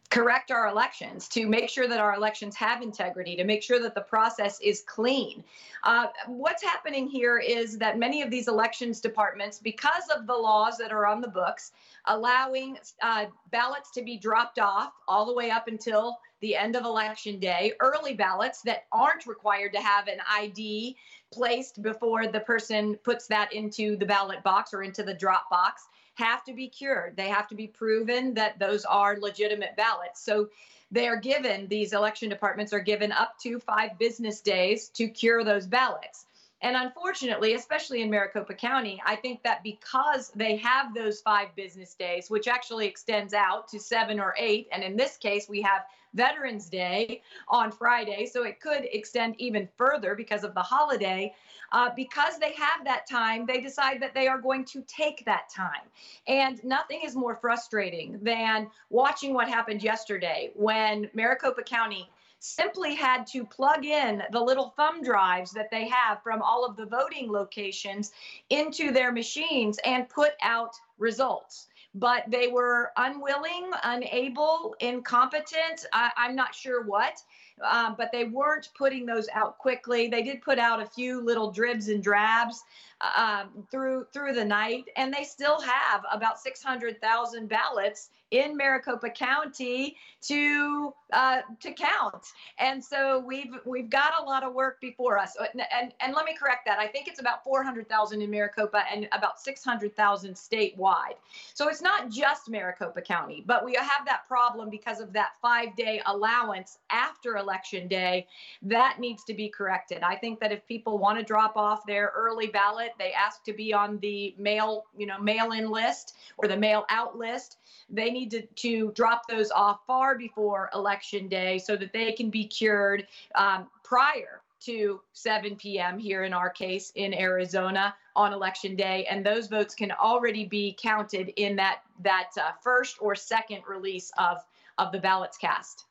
correct 0.09 0.49
our 0.49 0.69
elections, 0.69 1.27
to 1.27 1.45
make 1.47 1.69
sure 1.69 1.87
that 1.87 1.99
our 1.99 2.15
elections 2.15 2.55
have 2.55 2.81
integrity, 2.81 3.35
to 3.35 3.43
make 3.43 3.61
sure 3.61 3.81
that 3.81 3.95
the 3.95 4.01
process 4.01 4.59
is 4.61 4.81
clean. 4.87 5.43
Uh, 5.83 6.07
what's 6.27 6.63
happening 6.63 7.07
here 7.07 7.37
is 7.37 7.77
that 7.79 7.99
many 7.99 8.21
of 8.21 8.29
these 8.29 8.47
elections 8.47 9.01
departments, 9.01 9.59
because 9.59 10.03
of 10.15 10.25
the 10.25 10.33
laws 10.33 10.77
that 10.77 10.91
are 10.91 11.05
on 11.05 11.19
the 11.21 11.27
books, 11.27 11.73
allowing 12.05 12.77
uh, 13.01 13.25
ballots 13.51 13.91
to 13.91 14.03
be 14.03 14.17
dropped 14.17 14.57
off 14.57 14.93
all 15.07 15.25
the 15.25 15.33
way 15.33 15.49
up 15.51 15.67
until 15.67 16.17
the 16.39 16.55
end 16.55 16.75
of 16.75 16.85
election 16.85 17.39
day, 17.39 17.73
early 17.81 18.13
ballots 18.13 18.61
that 18.61 18.85
aren't 18.91 19.25
required 19.25 19.73
to 19.73 19.81
have 19.81 20.07
an 20.07 20.19
ID 20.31 20.95
placed 21.33 21.81
before 21.81 22.27
the 22.27 22.39
person 22.39 22.95
puts 23.03 23.27
that 23.27 23.51
into 23.51 23.97
the 23.97 24.05
ballot 24.05 24.41
box 24.43 24.73
or 24.73 24.83
into 24.83 25.03
the 25.03 25.13
drop 25.13 25.49
box 25.49 25.87
have 26.15 26.43
to 26.45 26.53
be 26.53 26.67
cured. 26.67 27.15
They 27.15 27.27
have 27.27 27.47
to 27.49 27.55
be 27.55 27.67
proven 27.67 28.33
that 28.33 28.59
those 28.59 28.85
are 28.85 29.17
legitimate 29.19 29.75
ballots. 29.77 30.23
So 30.23 30.49
they 30.91 31.07
are 31.07 31.17
given, 31.17 31.67
these 31.67 31.93
election 31.93 32.29
departments 32.29 32.73
are 32.73 32.79
given 32.79 33.11
up 33.11 33.37
to 33.39 33.59
five 33.59 33.97
business 33.97 34.41
days 34.41 34.89
to 34.89 35.07
cure 35.07 35.43
those 35.43 35.67
ballots. 35.67 36.25
And 36.65 36.75
unfortunately, 36.75 37.53
especially 37.53 38.01
in 38.01 38.09
Maricopa 38.09 38.55
County, 38.55 38.99
I 39.05 39.17
think 39.17 39.43
that 39.43 39.61
because 39.61 40.31
they 40.35 40.55
have 40.55 40.95
those 40.95 41.21
five 41.21 41.55
business 41.55 41.93
days, 41.93 42.31
which 42.31 42.47
actually 42.47 42.87
extends 42.87 43.35
out 43.35 43.67
to 43.67 43.79
seven 43.79 44.19
or 44.19 44.33
eight, 44.35 44.67
and 44.71 44.83
in 44.83 44.97
this 44.97 45.15
case, 45.15 45.47
we 45.47 45.61
have 45.61 45.83
Veterans 46.15 46.67
Day 46.67 47.21
on 47.49 47.71
Friday, 47.71 48.25
so 48.25 48.45
it 48.45 48.59
could 48.59 48.87
extend 48.91 49.35
even 49.37 49.69
further 49.77 50.15
because 50.15 50.43
of 50.43 50.55
the 50.55 50.61
holiday. 50.63 51.35
Uh, 51.71 51.91
because 51.95 52.39
they 52.39 52.53
have 52.53 52.83
that 52.83 53.07
time, 53.07 53.45
they 53.45 53.61
decide 53.61 54.01
that 54.01 54.15
they 54.15 54.27
are 54.27 54.41
going 54.41 54.65
to 54.65 54.81
take 54.87 55.23
that 55.25 55.49
time. 55.55 55.85
And 56.25 56.63
nothing 56.63 57.01
is 57.05 57.15
more 57.15 57.35
frustrating 57.35 58.17
than 58.23 58.71
watching 58.89 59.35
what 59.35 59.47
happened 59.47 59.83
yesterday 59.83 60.49
when 60.55 61.11
Maricopa 61.13 61.61
County 61.61 62.09
simply 62.39 62.95
had 62.95 63.25
to 63.27 63.45
plug 63.45 63.85
in 63.85 64.23
the 64.31 64.39
little 64.39 64.73
thumb 64.77 65.01
drives 65.03 65.51
that 65.51 65.71
they 65.71 65.87
have 65.87 66.21
from 66.21 66.41
all 66.41 66.65
of 66.65 66.75
the 66.75 66.85
voting 66.85 67.31
locations 67.31 68.11
into 68.49 68.91
their 68.91 69.11
machines 69.11 69.79
and 69.85 70.09
put 70.09 70.33
out 70.41 70.73
results. 70.97 71.67
But 71.93 72.25
they 72.27 72.47
were 72.49 72.91
unwilling, 72.97 73.71
unable, 73.83 74.75
incompetent. 74.81 75.85
I, 75.93 76.11
am 76.17 76.35
not 76.35 76.53
sure 76.53 76.83
what, 76.83 77.21
um, 77.63 77.95
but 77.97 78.11
they 78.11 78.25
weren't 78.25 78.69
putting 78.77 79.05
those 79.05 79.29
out 79.33 79.57
quickly. 79.57 80.07
They 80.07 80.21
did 80.21 80.41
put 80.41 80.59
out 80.59 80.81
a 80.81 80.85
few 80.85 81.21
little 81.21 81.51
dribs 81.51 81.87
and 81.87 82.03
drabs 82.03 82.61
uh, 82.99 83.45
through 83.71 84.07
through 84.13 84.33
the 84.33 84.43
night, 84.43 84.85
and 84.97 85.13
they 85.13 85.23
still 85.23 85.61
have 85.61 86.03
about 86.11 86.39
600,000 86.39 87.47
ballots 87.47 88.09
in 88.31 88.57
Maricopa 88.57 89.09
County 89.09 89.95
to 90.23 90.93
uh, 91.13 91.41
to 91.59 91.71
count. 91.71 92.25
And 92.57 92.83
so 92.83 93.19
we've 93.19 93.53
we've 93.65 93.89
got 93.89 94.13
a 94.19 94.23
lot 94.23 94.43
of 94.43 94.53
work 94.53 94.81
before 94.81 95.17
us. 95.17 95.35
And 95.53 95.61
and, 95.71 95.93
and 95.99 96.13
let 96.13 96.25
me 96.25 96.35
correct 96.35 96.65
that. 96.65 96.79
I 96.79 96.87
think 96.87 97.07
it's 97.07 97.19
about 97.19 97.43
400,000 97.43 98.21
in 98.21 98.29
Maricopa 98.29 98.83
and 98.91 99.07
about 99.11 99.39
600,000 99.39 100.33
statewide. 100.33 101.15
So 101.53 101.67
it's 101.69 101.81
not 101.81 102.09
just 102.09 102.49
Maricopa 102.49 103.01
County, 103.01 103.43
but 103.45 103.63
we 103.63 103.75
have 103.75 104.05
that 104.05 104.27
problem 104.27 104.69
because 104.69 104.99
of 104.99 105.13
that 105.13 105.33
five 105.41 105.75
day 105.75 106.01
allowance 106.05 106.79
after 106.89 107.37
election 107.37 107.87
day. 107.87 108.27
That 108.63 108.99
needs 108.99 109.23
to 109.25 109.33
be 109.33 109.49
corrected. 109.49 110.01
I 110.01 110.15
think 110.15 110.39
that 110.39 110.51
if 110.51 110.65
people 110.67 110.97
want 110.97 111.19
to 111.19 111.23
drop 111.23 111.55
off 111.55 111.85
their 111.85 112.11
early 112.15 112.47
ballot, 112.47 112.91
they 112.97 113.11
ask 113.13 113.43
to 113.45 113.53
be 113.53 113.73
on 113.73 113.99
the 113.99 114.33
mail, 114.37 114.85
you 114.97 115.05
know, 115.05 115.19
mail 115.19 115.51
in 115.51 115.69
list 115.69 116.15
or 116.37 116.47
the 116.47 116.57
mail 116.57 116.85
out 116.89 117.17
list. 117.17 117.57
They 117.89 118.09
need 118.15 118.31
to, 118.31 118.41
to 118.41 118.91
drop 118.93 119.27
those 119.27 119.51
off 119.51 119.81
far 119.85 120.17
before 120.17 120.69
election 120.73 121.27
day 121.27 121.59
so 121.59 121.75
that 121.75 121.93
they 121.93 122.11
can 122.13 122.29
be 122.29 122.45
cured 122.47 123.05
um, 123.35 123.67
prior 123.83 124.41
to 124.61 125.01
7 125.13 125.55
p.m. 125.57 125.99
here 125.99 126.23
in 126.23 126.33
our 126.33 126.49
case 126.49 126.91
in 126.95 127.13
Arizona 127.13 127.93
on 128.15 128.33
election 128.33 128.75
day, 128.75 129.05
and 129.09 129.23
those 129.23 129.47
votes 129.47 129.75
can 129.75 129.91
already 129.91 130.45
be 130.45 130.75
counted 130.79 131.31
in 131.35 131.55
that 131.57 131.81
that 132.01 132.29
uh, 132.39 132.51
first 132.63 132.97
or 132.99 133.13
second 133.13 133.61
release 133.67 134.11
of 134.17 134.37
of 134.77 134.91
the 134.91 134.99
ballots 134.99 135.37
cast. 135.37 135.85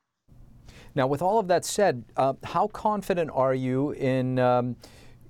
Now, 0.95 1.07
with 1.07 1.23
all 1.23 1.39
of 1.39 1.49
that 1.49 1.65
said, 1.65 2.05
uh, 2.17 2.35
how 2.45 2.69
confident 2.69 3.31
are 3.35 3.55
you 3.55 3.93
in, 3.93 4.39
um, 4.39 4.77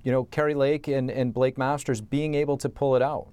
you 0.03 0.13
know, 0.13 0.25
Kari 0.25 0.55
Lake 0.55 0.89
and, 0.89 1.11
and 1.11 1.33
Blake 1.33 1.57
Masters 1.57 2.01
being 2.01 2.35
able 2.35 2.57
to 2.59 2.69
pull 2.69 2.97
it 2.97 3.03
out? 3.03 3.29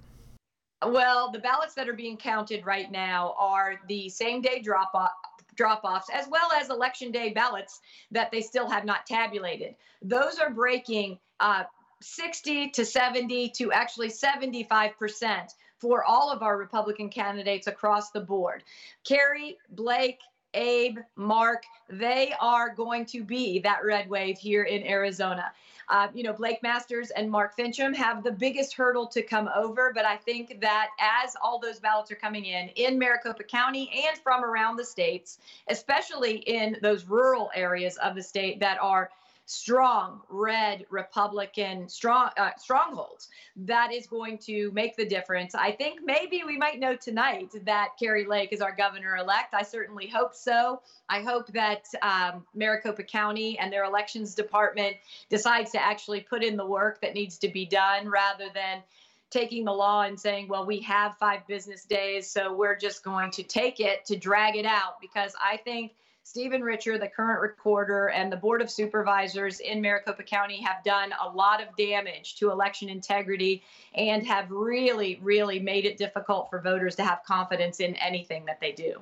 Well, 0.86 1.30
the 1.30 1.38
ballots 1.38 1.74
that 1.74 1.88
are 1.88 1.94
being 1.94 2.16
counted 2.16 2.64
right 2.66 2.90
now 2.90 3.34
are 3.38 3.80
the 3.88 4.08
same 4.08 4.40
day 4.40 4.60
drop 4.60 4.90
off 4.94 5.10
drop 5.54 5.82
offs, 5.84 6.08
as 6.12 6.26
well 6.28 6.50
as 6.52 6.70
election 6.70 7.12
day 7.12 7.30
ballots 7.32 7.80
that 8.10 8.30
they 8.30 8.40
still 8.40 8.68
have 8.68 8.84
not 8.84 9.06
tabulated. 9.06 9.74
Those 10.00 10.38
are 10.38 10.50
breaking 10.50 11.18
uh, 11.40 11.64
60 12.00 12.70
to 12.70 12.84
70 12.84 13.50
to 13.50 13.70
actually 13.72 14.08
75 14.08 14.98
percent 14.98 15.52
for 15.78 16.04
all 16.04 16.30
of 16.30 16.42
our 16.42 16.56
Republican 16.56 17.08
candidates 17.08 17.66
across 17.66 18.10
the 18.10 18.20
board. 18.20 18.62
Kari, 19.04 19.58
Blake, 19.70 20.20
Abe, 20.54 20.98
Mark, 21.16 21.64
they 21.88 22.34
are 22.40 22.74
going 22.74 23.06
to 23.06 23.22
be 23.24 23.58
that 23.60 23.84
red 23.84 24.08
wave 24.08 24.38
here 24.38 24.64
in 24.64 24.86
Arizona. 24.86 25.52
Uh, 25.88 26.08
you 26.14 26.22
know, 26.22 26.32
Blake 26.32 26.62
Masters 26.62 27.10
and 27.10 27.30
Mark 27.30 27.56
Finchem 27.56 27.94
have 27.94 28.22
the 28.22 28.30
biggest 28.30 28.74
hurdle 28.74 29.06
to 29.08 29.22
come 29.22 29.48
over, 29.54 29.92
but 29.94 30.04
I 30.04 30.16
think 30.16 30.60
that 30.60 30.88
as 30.98 31.36
all 31.42 31.58
those 31.58 31.80
ballots 31.80 32.10
are 32.10 32.16
coming 32.16 32.44
in 32.44 32.68
in 32.76 32.98
Maricopa 32.98 33.42
County 33.42 33.90
and 34.08 34.18
from 34.18 34.44
around 34.44 34.76
the 34.76 34.84
states, 34.84 35.38
especially 35.68 36.38
in 36.38 36.78
those 36.82 37.04
rural 37.04 37.50
areas 37.54 37.96
of 37.98 38.14
the 38.14 38.22
state 38.22 38.60
that 38.60 38.78
are 38.80 39.10
strong 39.44 40.20
red 40.28 40.86
Republican 40.88 41.88
strong 41.88 42.30
uh, 42.36 42.50
strongholds. 42.56 43.28
That 43.56 43.92
is 43.92 44.06
going 44.06 44.38
to 44.38 44.70
make 44.72 44.96
the 44.96 45.04
difference. 45.04 45.54
I 45.54 45.72
think 45.72 46.00
maybe 46.04 46.42
we 46.46 46.56
might 46.56 46.78
know 46.78 46.96
tonight 46.96 47.52
that 47.64 47.90
Kari 47.98 48.24
Lake 48.26 48.52
is 48.52 48.60
our 48.60 48.74
governor 48.74 49.16
elect. 49.16 49.54
I 49.54 49.62
certainly 49.62 50.06
hope 50.06 50.34
so. 50.34 50.80
I 51.08 51.20
hope 51.22 51.48
that 51.48 51.86
um, 52.02 52.46
Maricopa 52.54 53.02
County 53.02 53.58
and 53.58 53.72
their 53.72 53.84
elections 53.84 54.34
department 54.34 54.96
decides 55.28 55.72
to 55.72 55.82
actually 55.82 56.20
put 56.20 56.42
in 56.42 56.56
the 56.56 56.66
work 56.66 57.00
that 57.00 57.14
needs 57.14 57.38
to 57.38 57.48
be 57.48 57.66
done 57.66 58.08
rather 58.08 58.46
than 58.54 58.82
taking 59.30 59.64
the 59.64 59.72
law 59.72 60.02
and 60.02 60.20
saying, 60.20 60.46
well, 60.46 60.66
we 60.66 60.80
have 60.80 61.16
five 61.18 61.46
business 61.46 61.84
days, 61.84 62.30
so 62.30 62.54
we're 62.54 62.76
just 62.76 63.02
going 63.02 63.30
to 63.30 63.42
take 63.42 63.80
it 63.80 64.04
to 64.04 64.16
drag 64.16 64.56
it 64.56 64.66
out 64.66 65.00
because 65.00 65.34
I 65.42 65.56
think 65.56 65.92
Stephen 66.24 66.62
Richer, 66.62 66.98
the 66.98 67.08
current 67.08 67.42
recorder, 67.42 68.08
and 68.08 68.32
the 68.32 68.36
Board 68.36 68.62
of 68.62 68.70
Supervisors 68.70 69.60
in 69.60 69.82
Maricopa 69.82 70.22
County 70.22 70.62
have 70.62 70.82
done 70.84 71.12
a 71.20 71.28
lot 71.28 71.60
of 71.60 71.76
damage 71.76 72.36
to 72.36 72.50
election 72.50 72.88
integrity 72.88 73.62
and 73.94 74.26
have 74.26 74.50
really, 74.50 75.18
really 75.20 75.58
made 75.58 75.84
it 75.84 75.98
difficult 75.98 76.48
for 76.48 76.60
voters 76.60 76.94
to 76.96 77.04
have 77.04 77.20
confidence 77.26 77.80
in 77.80 77.96
anything 77.96 78.44
that 78.46 78.60
they 78.60 78.72
do. 78.72 79.00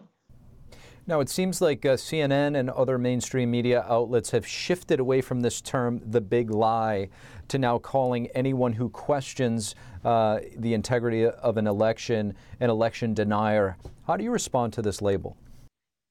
Now, 1.06 1.20
it 1.20 1.28
seems 1.28 1.60
like 1.60 1.84
uh, 1.84 1.96
CNN 1.96 2.58
and 2.58 2.70
other 2.70 2.98
mainstream 2.98 3.50
media 3.50 3.84
outlets 3.88 4.30
have 4.30 4.46
shifted 4.46 4.98
away 4.98 5.20
from 5.20 5.40
this 5.40 5.60
term, 5.60 6.00
the 6.04 6.20
big 6.20 6.50
lie, 6.50 7.10
to 7.48 7.58
now 7.58 7.78
calling 7.78 8.28
anyone 8.28 8.72
who 8.72 8.88
questions 8.88 9.74
uh, 10.04 10.40
the 10.56 10.72
integrity 10.72 11.26
of 11.26 11.56
an 11.56 11.66
election 11.66 12.34
an 12.60 12.70
election 12.70 13.12
denier. 13.12 13.76
How 14.06 14.16
do 14.16 14.24
you 14.24 14.30
respond 14.30 14.72
to 14.74 14.82
this 14.82 15.02
label? 15.02 15.36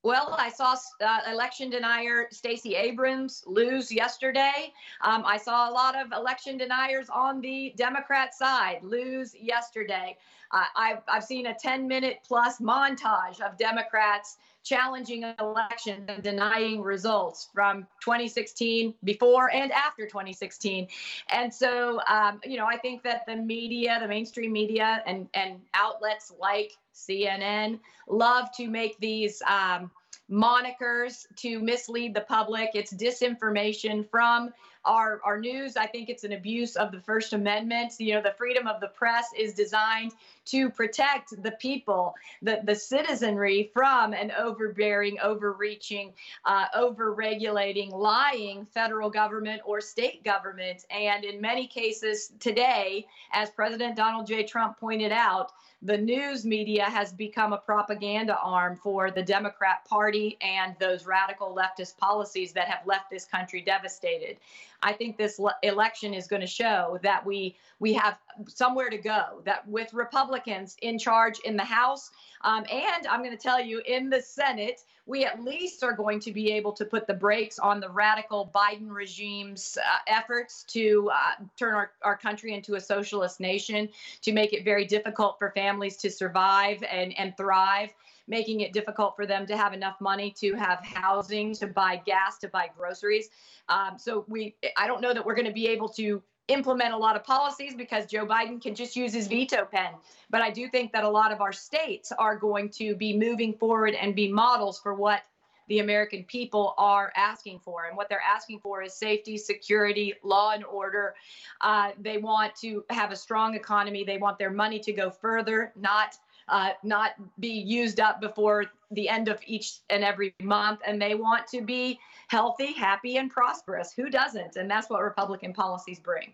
Well, 0.01 0.33
I 0.39 0.49
saw 0.49 0.75
uh, 1.01 1.19
election 1.29 1.69
denier 1.69 2.27
Stacey 2.31 2.75
Abrams 2.75 3.43
lose 3.45 3.91
yesterday. 3.91 4.71
Um, 5.01 5.23
I 5.25 5.37
saw 5.37 5.69
a 5.69 5.73
lot 5.73 5.99
of 5.99 6.13
election 6.13 6.57
deniers 6.57 7.09
on 7.09 7.41
the 7.41 7.73
Democrat 7.75 8.33
side 8.33 8.79
lose 8.81 9.35
yesterday. 9.35 10.15
Uh, 10.51 10.63
I've, 10.75 11.01
I've 11.09 11.25
seen 11.25 11.47
a 11.47 11.53
10 11.53 11.85
minute 11.85 12.19
plus 12.25 12.59
montage 12.59 13.41
of 13.41 13.57
Democrats 13.57 14.37
challenging 14.63 15.25
elections 15.39 16.05
and 16.07 16.21
denying 16.23 16.81
results 16.81 17.49
from 17.53 17.87
2016 18.01 18.93
before 19.03 19.49
and 19.51 19.71
after 19.71 20.05
2016 20.05 20.87
and 21.29 21.53
so 21.53 22.01
um, 22.07 22.41
you 22.43 22.57
know 22.57 22.65
i 22.65 22.77
think 22.77 23.01
that 23.01 23.25
the 23.25 23.37
media 23.37 23.97
the 24.01 24.07
mainstream 24.07 24.51
media 24.51 25.01
and 25.07 25.29
and 25.33 25.61
outlets 25.73 26.33
like 26.39 26.73
cnn 27.07 27.79
love 28.07 28.51
to 28.51 28.67
make 28.67 28.97
these 28.99 29.41
um, 29.43 29.91
monikers 30.29 31.25
to 31.35 31.59
mislead 31.59 32.13
the 32.13 32.21
public 32.21 32.69
it's 32.73 32.93
disinformation 32.93 34.07
from 34.09 34.53
our, 34.85 35.21
our 35.25 35.39
news. 35.39 35.77
I 35.77 35.87
think 35.87 36.09
it's 36.09 36.23
an 36.23 36.33
abuse 36.33 36.75
of 36.75 36.91
the 36.91 36.99
First 37.01 37.33
Amendment. 37.33 37.93
You 37.99 38.15
know, 38.15 38.21
the 38.21 38.33
freedom 38.37 38.67
of 38.67 38.79
the 38.79 38.87
press 38.87 39.27
is 39.37 39.53
designed 39.53 40.13
to 40.45 40.69
protect 40.69 41.41
the 41.43 41.51
people, 41.51 42.15
the, 42.41 42.61
the 42.63 42.75
citizenry 42.75 43.69
from 43.73 44.13
an 44.13 44.31
overbearing, 44.37 45.17
overreaching, 45.21 46.13
uh, 46.45 46.65
over-regulating, 46.75 47.91
lying 47.91 48.65
federal 48.65 49.09
government 49.09 49.61
or 49.65 49.81
state 49.81 50.23
government. 50.23 50.85
And 50.89 51.23
in 51.23 51.41
many 51.41 51.67
cases 51.67 52.31
today, 52.39 53.05
as 53.33 53.49
President 53.49 53.95
Donald 53.95 54.27
J. 54.27 54.43
Trump 54.43 54.79
pointed 54.79 55.11
out, 55.11 55.51
the 55.81 55.97
news 55.97 56.45
media 56.45 56.83
has 56.83 57.13
become 57.13 57.53
a 57.53 57.57
propaganda 57.57 58.37
arm 58.43 58.75
for 58.75 59.11
the 59.11 59.23
Democrat 59.23 59.85
Party 59.85 60.37
and 60.41 60.75
those 60.77 61.05
radical 61.05 61.55
leftist 61.55 61.97
policies 61.97 62.51
that 62.51 62.67
have 62.67 62.85
left 62.85 63.09
this 63.09 63.23
country 63.23 63.61
devastated. 63.61 64.37
I 64.81 64.93
think 64.93 65.17
this 65.17 65.39
le- 65.39 65.55
election 65.63 66.13
is 66.13 66.27
going 66.27 66.41
to 66.41 66.47
show 66.47 66.99
that 67.03 67.25
we 67.25 67.55
we 67.79 67.93
have 67.93 68.17
somewhere 68.47 68.89
to 68.89 68.97
go. 68.97 69.41
That 69.45 69.67
with 69.67 69.93
Republicans 69.93 70.75
in 70.81 70.97
charge 70.97 71.39
in 71.39 71.57
the 71.57 71.63
House, 71.63 72.11
um, 72.41 72.65
and 72.71 73.07
I'm 73.07 73.21
going 73.21 73.35
to 73.35 73.41
tell 73.41 73.61
you 73.61 73.81
in 73.85 74.09
the 74.09 74.21
Senate, 74.21 74.81
we 75.05 75.25
at 75.25 75.43
least 75.43 75.83
are 75.83 75.93
going 75.93 76.19
to 76.21 76.31
be 76.31 76.51
able 76.51 76.71
to 76.73 76.85
put 76.85 77.07
the 77.07 77.13
brakes 77.13 77.57
on 77.59 77.79
the 77.79 77.89
radical 77.89 78.51
Biden 78.53 78.91
regime's 78.91 79.77
uh, 79.77 79.97
efforts 80.07 80.63
to 80.65 81.09
uh, 81.13 81.43
turn 81.57 81.73
our, 81.73 81.91
our 82.03 82.17
country 82.17 82.53
into 82.53 82.75
a 82.75 82.81
socialist 82.81 83.39
nation, 83.39 83.89
to 84.21 84.31
make 84.31 84.53
it 84.53 84.63
very 84.63 84.85
difficult 84.85 85.39
for 85.39 85.51
families 85.51 85.97
to 85.97 86.11
survive 86.11 86.83
and, 86.83 87.17
and 87.17 87.35
thrive 87.35 87.89
making 88.29 88.61
it 88.61 88.71
difficult 88.71 89.15
for 89.15 89.25
them 89.25 89.45
to 89.47 89.57
have 89.57 89.73
enough 89.73 89.99
money 89.99 90.31
to 90.39 90.53
have 90.53 90.79
housing, 90.83 91.53
to 91.55 91.67
buy 91.67 92.01
gas, 92.05 92.37
to 92.37 92.47
buy 92.47 92.69
groceries. 92.77 93.29
Um, 93.67 93.97
so 93.97 94.23
we, 94.27 94.55
I 94.77 94.87
don't 94.87 95.01
know 95.01 95.13
that 95.13 95.25
we're 95.25 95.35
going 95.35 95.47
to 95.47 95.53
be 95.53 95.67
able 95.67 95.89
to 95.89 96.21
implement 96.47 96.93
a 96.93 96.97
lot 96.97 97.15
of 97.15 97.23
policies 97.23 97.75
because 97.75 98.05
Joe 98.05 98.25
Biden 98.25 98.61
can 98.61 98.73
just 98.75 98.95
use 98.95 99.13
his 99.13 99.27
veto 99.27 99.65
pen. 99.65 99.93
But 100.29 100.41
I 100.41 100.51
do 100.51 100.67
think 100.69 100.91
that 100.93 101.03
a 101.03 101.09
lot 101.09 101.31
of 101.31 101.41
our 101.41 101.53
states 101.53 102.11
are 102.17 102.35
going 102.35 102.69
to 102.71 102.95
be 102.95 103.17
moving 103.17 103.53
forward 103.53 103.95
and 103.95 104.15
be 104.15 104.31
models 104.31 104.79
for 104.79 104.93
what 104.93 105.21
the 105.67 105.79
American 105.79 106.23
people 106.23 106.73
are 106.79 107.13
asking 107.15 107.59
for. 107.59 107.85
And 107.85 107.95
what 107.95 108.09
they're 108.09 108.21
asking 108.21 108.59
for 108.59 108.81
is 108.81 108.95
safety, 108.95 109.37
security, 109.37 110.15
law 110.23 110.51
and 110.51 110.65
order. 110.65 111.13
Uh, 111.61 111.91
they 111.99 112.17
want 112.17 112.55
to 112.61 112.83
have 112.89 113.11
a 113.11 113.15
strong 113.15 113.53
economy. 113.53 114.03
They 114.03 114.17
want 114.17 114.39
their 114.39 114.49
money 114.49 114.79
to 114.79 114.91
go 114.91 115.11
further, 115.11 115.71
not 115.75 116.15
uh, 116.49 116.71
not 116.83 117.11
be 117.39 117.49
used 117.49 117.99
up 117.99 118.21
before 118.21 118.65
the 118.91 119.07
end 119.07 119.27
of 119.27 119.39
each 119.45 119.79
and 119.89 120.03
every 120.03 120.33
month. 120.41 120.79
And 120.85 121.01
they 121.01 121.15
want 121.15 121.47
to 121.47 121.61
be 121.61 121.99
healthy, 122.27 122.73
happy, 122.73 123.17
and 123.17 123.29
prosperous. 123.29 123.93
Who 123.93 124.09
doesn't? 124.09 124.55
And 124.55 124.69
that's 124.69 124.89
what 124.89 125.01
Republican 125.01 125.53
policies 125.53 125.99
bring. 125.99 126.33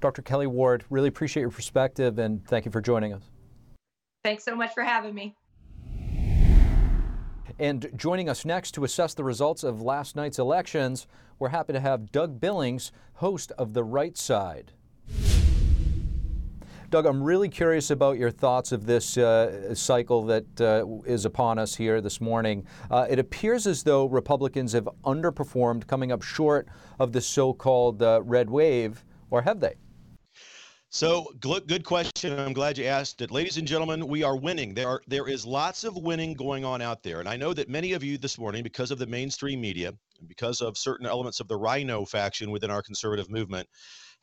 Dr. 0.00 0.22
Kelli 0.22 0.48
Ward, 0.48 0.84
really 0.90 1.08
appreciate 1.08 1.42
your 1.42 1.50
perspective 1.50 2.18
and 2.18 2.44
thank 2.48 2.64
you 2.64 2.72
for 2.72 2.80
joining 2.80 3.12
us. 3.12 3.22
Thanks 4.24 4.44
so 4.44 4.54
much 4.54 4.72
for 4.74 4.82
having 4.82 5.14
me. 5.14 5.36
And 7.58 7.90
joining 7.96 8.28
us 8.28 8.44
next 8.44 8.72
to 8.72 8.84
assess 8.84 9.14
the 9.14 9.24
results 9.24 9.62
of 9.62 9.82
last 9.82 10.16
night's 10.16 10.38
elections, 10.38 11.06
we're 11.38 11.50
happy 11.50 11.72
to 11.72 11.80
have 11.80 12.10
Doug 12.10 12.40
Billings, 12.40 12.92
host 13.14 13.52
of 13.58 13.74
The 13.74 13.84
Right 13.84 14.16
Side. 14.16 14.72
Doug, 16.92 17.06
I'm 17.06 17.22
really 17.22 17.48
curious 17.48 17.90
about 17.90 18.18
your 18.18 18.30
thoughts 18.30 18.70
of 18.70 18.84
this 18.84 19.16
uh, 19.16 19.74
cycle 19.74 20.26
that 20.26 20.60
uh, 20.60 20.84
is 21.06 21.24
upon 21.24 21.58
us 21.58 21.74
here 21.74 22.02
this 22.02 22.20
morning. 22.20 22.66
Uh, 22.90 23.06
it 23.08 23.18
appears 23.18 23.66
as 23.66 23.82
though 23.82 24.04
Republicans 24.04 24.74
have 24.74 24.86
underperformed, 25.02 25.86
coming 25.86 26.12
up 26.12 26.20
short 26.20 26.68
of 26.98 27.12
the 27.12 27.22
so 27.22 27.54
called 27.54 28.02
uh, 28.02 28.20
red 28.22 28.50
wave, 28.50 29.06
or 29.30 29.40
have 29.40 29.58
they? 29.58 29.76
So 30.90 31.32
good 31.40 31.82
question. 31.82 32.38
I'm 32.38 32.52
glad 32.52 32.76
you 32.76 32.84
asked 32.84 33.22
it. 33.22 33.30
Ladies 33.30 33.56
and 33.56 33.66
gentlemen, 33.66 34.06
we 34.06 34.22
are 34.22 34.36
winning. 34.36 34.74
There 34.74 34.88
are 34.88 35.00
there 35.06 35.26
is 35.26 35.46
lots 35.46 35.84
of 35.84 35.96
winning 35.96 36.34
going 36.34 36.66
on 36.66 36.82
out 36.82 37.02
there. 37.02 37.20
And 37.20 37.28
I 37.30 37.38
know 37.38 37.54
that 37.54 37.70
many 37.70 37.94
of 37.94 38.04
you 38.04 38.18
this 38.18 38.38
morning, 38.38 38.62
because 38.62 38.90
of 38.90 38.98
the 38.98 39.06
mainstream 39.06 39.62
media, 39.62 39.94
and 40.18 40.28
because 40.28 40.60
of 40.60 40.76
certain 40.76 41.06
elements 41.06 41.40
of 41.40 41.48
the 41.48 41.56
RINO 41.56 42.04
faction 42.04 42.50
within 42.50 42.70
our 42.70 42.82
conservative 42.82 43.30
movement, 43.30 43.66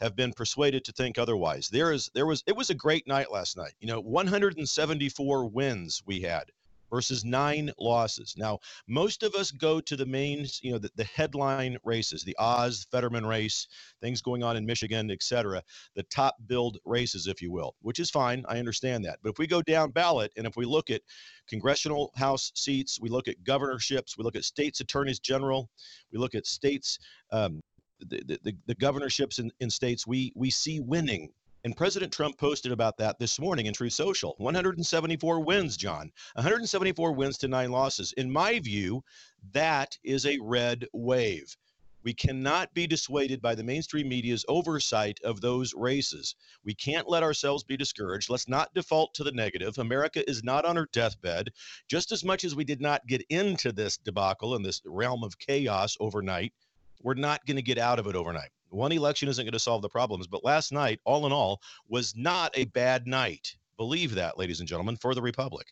have 0.02 0.16
been 0.16 0.34
persuaded 0.34 0.84
to 0.86 0.92
think 0.92 1.18
otherwise. 1.18 1.70
There 1.70 1.92
is 1.92 2.10
there 2.14 2.26
was 2.26 2.44
it 2.48 2.56
was 2.56 2.70
a 2.70 2.76
great 2.76 3.08
night 3.08 3.32
last 3.32 3.58
night. 3.58 3.74
You 3.80 3.88
know, 3.88 4.00
174 4.02 5.46
wins 5.46 6.02
we 6.06 6.22
had 6.22 6.52
versus 6.90 7.24
nine 7.24 7.72
losses. 7.80 8.36
Now, 8.38 8.60
most 8.88 9.24
of 9.24 9.36
us 9.36 9.52
go 9.52 9.80
to 9.80 9.96
the 9.96 10.06
main, 10.06 10.48
you 10.62 10.72
know, 10.72 10.78
the, 10.78 10.90
the 10.96 11.04
headline 11.04 11.78
races, 11.84 12.24
the 12.24 12.36
Oz 12.40 12.88
Fetterman 12.92 13.26
race, 13.26 13.68
things 14.02 14.22
going 14.22 14.44
on 14.44 14.58
in 14.58 14.66
Michigan, 14.66 15.12
et 15.12 15.22
cetera, 15.24 15.62
the 15.96 16.04
top 16.04 16.36
build 16.48 16.78
races, 16.86 17.28
if 17.28 17.42
you 17.42 17.52
will, 17.52 17.76
which 17.82 18.00
is 18.00 18.10
fine. 18.10 18.44
I 18.48 18.60
understand 18.60 19.06
that. 19.06 19.20
But 19.22 19.30
if 19.32 19.38
we 19.38 19.48
go 19.48 19.62
down 19.62 19.92
ballot 19.92 20.32
and 20.38 20.46
if 20.48 20.56
we 20.56 20.66
look 20.66 20.90
at 20.90 21.02
congressional 21.48 22.12
House 22.16 22.52
seats, 22.56 23.00
we 23.00 23.10
look 23.10 23.28
at 23.28 23.44
governorships, 23.44 24.18
we 24.18 24.24
look 24.24 24.36
at 24.36 24.44
states 24.44 24.80
attorneys 24.80 25.20
general, 25.20 25.70
we 26.12 26.20
look 26.20 26.36
at 26.36 26.46
states 26.46 27.00
um, 27.32 27.62
the, 28.00 28.56
the, 28.66 28.76
governorships 28.76 29.40
in, 29.40 29.52
in 29.60 29.70
states 29.70 30.08
we 30.08 30.32
we 30.36 30.50
see 30.50 30.80
winning 30.80 31.30
and 31.66 31.76
President 31.76 32.14
Trump 32.14 32.38
posted 32.38 32.72
about 32.72 32.98
that 32.98 33.20
this 33.20 33.38
morning 33.38 33.66
in 33.66 33.74
Truth 33.74 33.92
Social. 33.92 34.34
174 34.38 35.42
wins, 35.42 35.76
John. 35.76 36.10
174 36.36 37.12
wins 37.12 37.38
to 37.40 37.50
nine 37.50 37.70
losses. 37.70 38.14
In 38.14 38.32
my 38.32 38.60
view, 38.60 39.04
that 39.52 39.98
is 40.02 40.26
a 40.26 40.40
red 40.40 40.88
wave. 40.94 41.58
We 42.02 42.14
cannot 42.14 42.74
be 42.74 42.88
dissuaded 42.88 43.42
by 43.42 43.56
the 43.56 43.64
mainstream 43.64 44.08
media's 44.08 44.46
oversight 44.48 45.20
of 45.26 45.42
those 45.42 45.74
races. 45.74 46.34
We 46.64 46.74
can't 46.74 47.10
let 47.10 47.24
ourselves 47.24 47.66
be 47.66 47.76
discouraged. 47.76 48.30
Let's 48.30 48.48
not 48.48 48.74
default 48.74 49.14
to 49.16 49.26
the 49.26 49.34
negative. 49.34 49.78
America 49.78 50.28
is 50.30 50.42
not 50.42 50.64
on 50.64 50.78
her 50.78 50.88
deathbed. 50.94 51.50
Just 51.90 52.14
as 52.14 52.24
much 52.24 52.46
as 52.46 52.56
we 52.56 52.64
did 52.64 52.80
not 52.80 53.06
get 53.06 53.26
into 53.28 53.74
this 53.74 53.98
debacle 53.98 54.56
and 54.56 54.64
this 54.64 54.82
realm 54.86 55.26
of 55.26 55.38
chaos 55.40 55.98
overnight, 56.00 56.54
we're 57.02 57.14
not 57.14 57.46
going 57.46 57.58
to 57.58 57.64
get 57.64 57.78
out 57.78 58.00
of 58.00 58.08
it 58.08 58.16
overnight. 58.16 58.50
One 58.70 58.92
election 58.92 59.30
isn't 59.30 59.44
going 59.44 59.54
to 59.54 59.60
solve 59.60 59.82
the 59.82 59.90
problems, 59.90 60.28
but 60.28 60.44
last 60.44 60.72
night, 60.72 61.00
all 61.04 61.26
in 61.26 61.32
all, 61.32 61.60
was 61.88 62.14
not 62.16 62.52
a 62.56 62.66
bad 62.66 63.08
night. 63.08 63.56
Believe 63.78 64.16
that, 64.16 64.38
ladies 64.38 64.60
and 64.60 64.70
gentlemen, 64.70 64.98
for 64.98 65.16
the 65.16 65.22
Republic. 65.22 65.68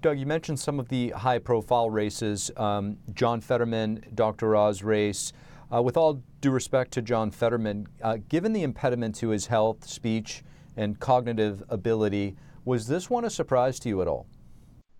Doug, 0.00 0.18
you 0.18 0.26
mentioned 0.26 0.60
some 0.60 0.78
of 0.78 0.88
the 0.88 1.10
high 1.10 1.38
profile 1.38 1.88
races 1.88 2.50
um, 2.58 2.98
John 3.14 3.40
Fetterman, 3.40 4.04
Dr. 4.14 4.54
Oz 4.54 4.82
race. 4.82 5.32
Uh, 5.72 5.82
with 5.82 5.96
all 5.96 6.22
due 6.40 6.50
respect 6.50 6.92
to 6.92 7.02
John 7.02 7.30
Fetterman, 7.30 7.88
uh, 8.02 8.18
given 8.28 8.52
the 8.52 8.62
impediment 8.62 9.14
to 9.16 9.30
his 9.30 9.46
health, 9.46 9.88
speech, 9.88 10.44
and 10.76 11.00
cognitive 11.00 11.64
ability, 11.70 12.36
was 12.64 12.86
this 12.86 13.08
one 13.08 13.24
a 13.24 13.30
surprise 13.30 13.78
to 13.80 13.88
you 13.88 14.02
at 14.02 14.06
all? 14.06 14.26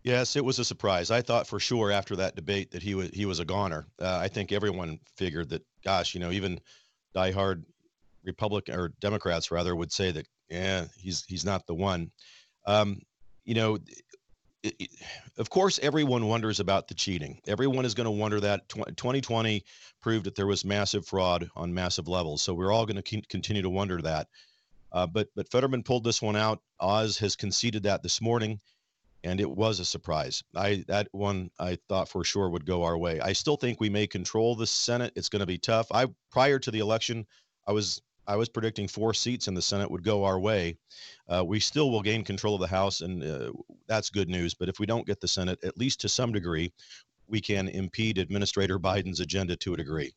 Yes, 0.04 0.36
it 0.36 0.44
was 0.44 0.58
a 0.58 0.64
surprise. 0.64 1.10
I 1.10 1.22
thought 1.22 1.46
for 1.46 1.58
sure 1.58 1.90
after 1.90 2.16
that 2.16 2.36
debate 2.36 2.72
that 2.72 2.82
he 2.82 2.94
was 2.94 3.08
he 3.08 3.24
was 3.24 3.40
a 3.40 3.44
goner. 3.44 3.86
Uh, 3.98 4.18
I 4.20 4.28
think 4.28 4.52
everyone 4.52 5.00
figured 5.16 5.48
that. 5.48 5.62
Gosh, 5.82 6.14
you 6.14 6.20
know, 6.20 6.30
even 6.30 6.60
diehard 7.16 7.64
Republican 8.22 8.74
or 8.78 8.88
Democrats 9.00 9.50
rather 9.50 9.74
would 9.74 9.92
say 9.92 10.10
that. 10.12 10.26
Yeah, 10.50 10.84
he's 10.98 11.24
he's 11.26 11.44
not 11.44 11.66
the 11.66 11.74
one. 11.74 12.10
Um, 12.66 13.00
you 13.44 13.54
know, 13.54 13.76
it, 14.62 14.74
it, 14.78 14.90
of 15.38 15.48
course, 15.48 15.78
everyone 15.82 16.28
wonders 16.28 16.60
about 16.60 16.86
the 16.86 16.94
cheating. 16.94 17.40
Everyone 17.46 17.86
is 17.86 17.94
going 17.94 18.04
to 18.04 18.10
wonder 18.10 18.40
that. 18.40 18.68
2020 18.68 19.62
proved 20.02 20.26
that 20.26 20.34
there 20.34 20.46
was 20.46 20.66
massive 20.66 21.06
fraud 21.06 21.48
on 21.56 21.72
massive 21.72 22.08
levels. 22.08 22.42
So 22.42 22.52
we're 22.52 22.72
all 22.72 22.84
going 22.84 23.02
to 23.02 23.22
continue 23.28 23.62
to 23.62 23.70
wonder 23.70 24.02
that. 24.02 24.28
Uh, 24.92 25.06
but 25.06 25.28
but 25.34 25.50
Fetterman 25.50 25.82
pulled 25.82 26.04
this 26.04 26.20
one 26.20 26.36
out. 26.36 26.60
Oz 26.78 27.18
has 27.18 27.36
conceded 27.36 27.84
that 27.84 28.02
this 28.02 28.20
morning 28.20 28.60
and 29.24 29.40
it 29.40 29.50
was 29.50 29.80
a 29.80 29.84
surprise. 29.84 30.42
I 30.54 30.84
that 30.86 31.08
one 31.12 31.50
I 31.58 31.78
thought 31.88 32.08
for 32.08 32.22
sure 32.24 32.50
would 32.50 32.66
go 32.66 32.84
our 32.84 32.96
way. 32.96 33.20
I 33.20 33.32
still 33.32 33.56
think 33.56 33.80
we 33.80 33.88
may 33.88 34.06
control 34.06 34.54
the 34.54 34.66
Senate. 34.66 35.12
It's 35.16 35.30
going 35.30 35.40
to 35.40 35.46
be 35.46 35.58
tough. 35.58 35.88
I 35.90 36.06
prior 36.30 36.58
to 36.60 36.70
the 36.70 36.78
election, 36.78 37.26
I 37.66 37.72
was 37.72 38.00
I 38.26 38.36
was 38.36 38.48
predicting 38.48 38.86
four 38.86 39.14
seats 39.14 39.48
in 39.48 39.54
the 39.54 39.62
Senate 39.62 39.90
would 39.90 40.04
go 40.04 40.24
our 40.24 40.38
way. 40.38 40.76
Uh, 41.28 41.44
we 41.44 41.58
still 41.58 41.90
will 41.90 42.02
gain 42.02 42.22
control 42.22 42.54
of 42.54 42.60
the 42.60 42.66
House, 42.66 43.00
and 43.00 43.22
uh, 43.24 43.52
that's 43.86 44.10
good 44.10 44.28
news. 44.28 44.54
But 44.54 44.68
if 44.68 44.78
we 44.78 44.86
don't 44.86 45.06
get 45.06 45.20
the 45.20 45.28
Senate, 45.28 45.58
at 45.64 45.78
least 45.78 46.00
to 46.02 46.08
some 46.08 46.32
degree, 46.32 46.72
we 47.26 47.40
can 47.40 47.68
impede 47.68 48.18
Administrator 48.18 48.78
Biden's 48.88 49.20
agenda 49.20 49.56
to 49.56 49.74
a 49.74 49.76
degree. 49.76 50.12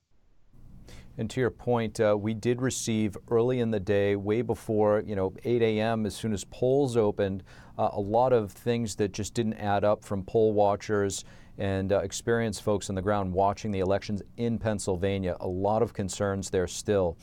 And 1.17 1.29
to 1.31 1.39
your 1.39 1.49
point, 1.49 1.99
uh, 1.99 2.15
we 2.19 2.33
did 2.33 2.61
receive 2.61 3.17
early 3.29 3.59
in 3.59 3.71
the 3.71 3.79
day, 3.79 4.15
way 4.15 4.43
before 4.43 5.03
you 5.05 5.15
know 5.15 5.33
8 5.43 5.61
a.m. 5.61 6.05
As 6.05 6.15
soon 6.15 6.31
as 6.31 6.43
polls 6.45 6.95
opened, 6.95 7.43
uh, 7.77 7.89
a 7.93 7.99
lot 7.99 8.33
of 8.33 8.51
things 8.51 8.95
that 8.95 9.13
just 9.13 9.33
didn't 9.33 9.55
add 9.55 9.83
up 9.83 10.05
from 10.05 10.23
poll 10.23 10.53
watchers 10.53 11.25
and 11.57 11.91
uh, 11.91 11.99
experienced 11.99 12.61
folks 12.61 12.89
on 12.89 12.95
the 12.95 13.01
ground 13.01 13.33
watching 13.33 13.71
the 13.71 13.79
elections 13.79 14.21
in 14.37 14.59
Pennsylvania. 14.59 15.35
A 15.39 15.47
lot 15.47 15.81
of 15.81 15.93
concerns 15.93 16.51
there 16.51 16.67
still. 16.67 17.17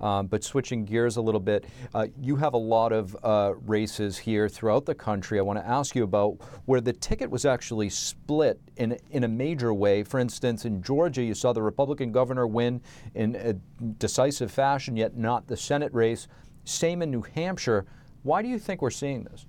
Um, 0.00 0.26
but 0.26 0.44
switching 0.44 0.84
gears 0.84 1.16
a 1.16 1.22
little 1.22 1.40
bit, 1.40 1.64
uh, 1.94 2.08
you 2.20 2.36
have 2.36 2.54
a 2.54 2.58
lot 2.58 2.92
of 2.92 3.16
uh, 3.22 3.54
races 3.64 4.18
here 4.18 4.48
throughout 4.48 4.84
the 4.84 4.94
country. 4.94 5.38
I 5.38 5.42
want 5.42 5.58
to 5.58 5.66
ask 5.66 5.94
you 5.96 6.04
about 6.04 6.38
where 6.66 6.80
the 6.80 6.92
ticket 6.92 7.30
was 7.30 7.44
actually 7.44 7.88
split 7.88 8.60
in, 8.76 8.98
in 9.10 9.24
a 9.24 9.28
major 9.28 9.72
way. 9.72 10.02
For 10.02 10.20
instance, 10.20 10.64
in 10.64 10.82
Georgia, 10.82 11.22
you 11.22 11.34
saw 11.34 11.52
the 11.52 11.62
Republican 11.62 12.12
governor 12.12 12.46
win 12.46 12.82
in 13.14 13.36
a 13.36 13.54
decisive 13.98 14.50
fashion, 14.50 14.96
yet 14.96 15.16
not 15.16 15.46
the 15.46 15.56
Senate 15.56 15.92
race. 15.94 16.28
Same 16.64 17.00
in 17.00 17.10
New 17.10 17.22
Hampshire. 17.34 17.86
Why 18.22 18.42
do 18.42 18.48
you 18.48 18.58
think 18.58 18.82
we're 18.82 18.90
seeing 18.90 19.24
this? 19.24 19.46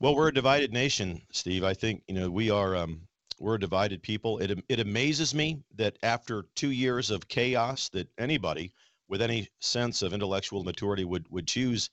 Well, 0.00 0.14
we're 0.14 0.28
a 0.28 0.34
divided 0.34 0.72
nation, 0.72 1.22
Steve. 1.30 1.64
I 1.64 1.72
think 1.72 2.02
you 2.08 2.14
know 2.14 2.30
we 2.30 2.50
are. 2.50 2.76
Um, 2.76 3.00
we're 3.38 3.54
a 3.54 3.60
divided 3.60 4.02
people. 4.02 4.38
It 4.38 4.62
it 4.68 4.80
amazes 4.80 5.34
me 5.34 5.62
that 5.76 5.96
after 6.02 6.44
two 6.54 6.70
years 6.70 7.10
of 7.10 7.28
chaos, 7.28 7.88
that 7.90 8.08
anybody 8.18 8.72
with 9.08 9.22
any 9.22 9.48
sense 9.60 10.02
of 10.02 10.12
intellectual 10.12 10.64
maturity 10.64 11.04
would 11.04 11.26
would 11.30 11.46
choose 11.46 11.90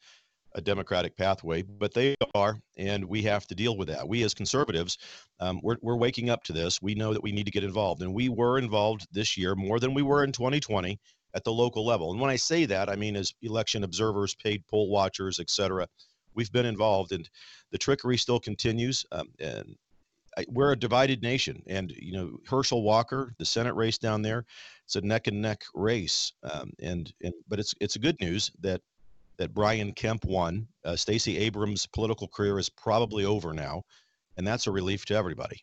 a 0.55 0.61
democratic 0.61 1.17
pathway, 1.17 1.61
but 1.63 1.93
they 1.93 2.15
are, 2.35 2.59
and 2.77 3.03
we 3.05 3.23
have 3.23 3.47
to 3.47 3.55
deal 3.55 3.75
with 3.75 3.87
that. 3.87 4.07
We 4.07 4.23
as 4.23 4.33
conservatives, 4.33 4.97
um, 5.39 5.59
we're, 5.63 5.77
we're 5.81 5.97
waking 5.97 6.29
up 6.29 6.43
to 6.43 6.53
this. 6.53 6.81
We 6.81 6.95
know 6.95 7.13
that 7.13 7.23
we 7.23 7.31
need 7.31 7.45
to 7.45 7.51
get 7.51 7.63
involved, 7.63 8.01
and 8.01 8.13
we 8.13 8.29
were 8.29 8.59
involved 8.59 9.07
this 9.11 9.37
year 9.37 9.55
more 9.55 9.79
than 9.79 9.93
we 9.93 10.03
were 10.03 10.23
in 10.23 10.31
2020 10.31 10.99
at 11.33 11.43
the 11.43 11.51
local 11.51 11.85
level. 11.85 12.11
And 12.11 12.21
when 12.21 12.29
I 12.29 12.35
say 12.35 12.65
that, 12.65 12.89
I 12.89 12.95
mean 12.95 13.15
as 13.15 13.33
election 13.41 13.83
observers, 13.83 14.35
paid 14.35 14.65
poll 14.67 14.89
watchers, 14.89 15.39
et 15.39 15.49
cetera. 15.49 15.87
We've 16.35 16.51
been 16.51 16.65
involved, 16.65 17.11
and 17.11 17.27
the 17.71 17.77
trickery 17.77 18.17
still 18.17 18.39
continues. 18.39 19.05
Um, 19.11 19.29
and 19.39 19.75
I, 20.37 20.45
we're 20.49 20.71
a 20.71 20.79
divided 20.79 21.21
nation, 21.21 21.61
and 21.67 21.91
you 21.91 22.13
know 22.13 22.37
Herschel 22.47 22.83
Walker, 22.83 23.33
the 23.37 23.45
Senate 23.45 23.73
race 23.75 23.97
down 23.97 24.21
there, 24.21 24.45
it's 24.95 25.03
a 25.03 25.07
neck 25.07 25.27
and 25.27 25.41
neck 25.41 25.63
race. 25.73 26.33
Um, 26.43 26.71
and 26.79 27.11
and 27.21 27.33
but 27.47 27.59
it's 27.59 27.73
it's 27.79 27.97
good 27.97 28.19
news 28.21 28.51
that 28.61 28.81
that 29.37 29.53
Brian 29.53 29.91
Kemp 29.93 30.25
won. 30.25 30.67
Uh, 30.85 30.95
Stacey 30.95 31.37
Abrams' 31.39 31.87
political 31.87 32.27
career 32.27 32.59
is 32.59 32.69
probably 32.69 33.25
over 33.25 33.53
now, 33.53 33.81
and 34.37 34.45
that's 34.45 34.67
a 34.67 34.71
relief 34.71 35.05
to 35.05 35.15
everybody. 35.15 35.57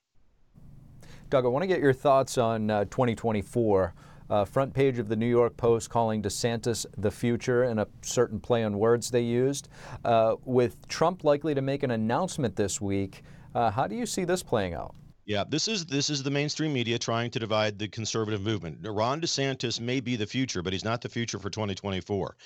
Doug, 1.29 1.45
I 1.45 1.49
want 1.49 1.63
to 1.63 1.69
get 1.69 1.79
your 1.79 1.93
thoughts 1.93 2.39
on 2.39 2.71
uh, 2.71 2.85
2024. 2.87 3.95
Uh, 4.29 4.45
front 4.45 4.73
page 4.73 5.01
of 5.01 5.09
the 5.09 5.17
New 5.17 5.27
York 5.27 5.57
Post 5.57 5.91
calling 5.91 6.23
DeSantis 6.23 6.87
the 6.97 7.11
future 7.11 7.65
and 7.65 7.81
a 7.81 7.89
certain 8.03 8.39
play 8.39 8.63
on 8.63 8.79
words 8.79 9.11
they 9.11 9.23
used. 9.23 9.69
Uh, 10.05 10.37
with 10.45 10.87
Trump 10.87 11.25
likely 11.25 11.53
to 11.53 11.61
make 11.61 11.83
an 11.83 11.91
announcement 11.91 12.55
this 12.55 12.81
week, 12.81 13.23
uh, 13.57 13.73
how 13.73 13.89
do 13.89 13.97
you 13.97 14.07
see 14.07 14.23
this 14.23 14.41
playing 14.45 14.75
out? 14.75 14.95
Yeah, 15.31 15.45
this 15.49 15.69
is 15.69 15.87
this 15.87 16.11
is 16.11 16.25
the 16.25 16.31
mainstream 16.33 16.73
media 16.73 16.99
trying 16.99 17.31
to 17.31 17.39
divide 17.39 17.79
the 17.79 17.87
conservative 17.87 18.43
movement. 18.43 18.79
Ron 18.83 19.21
DeSantis 19.21 19.79
may 19.79 20.01
be 20.01 20.17
the 20.17 20.27
future, 20.27 20.61
but 20.61 20.73
he's 20.73 20.85
not 20.85 21.03
the 21.03 21.09
future 21.09 21.39
for 21.39 21.49
2024. 21.49 22.37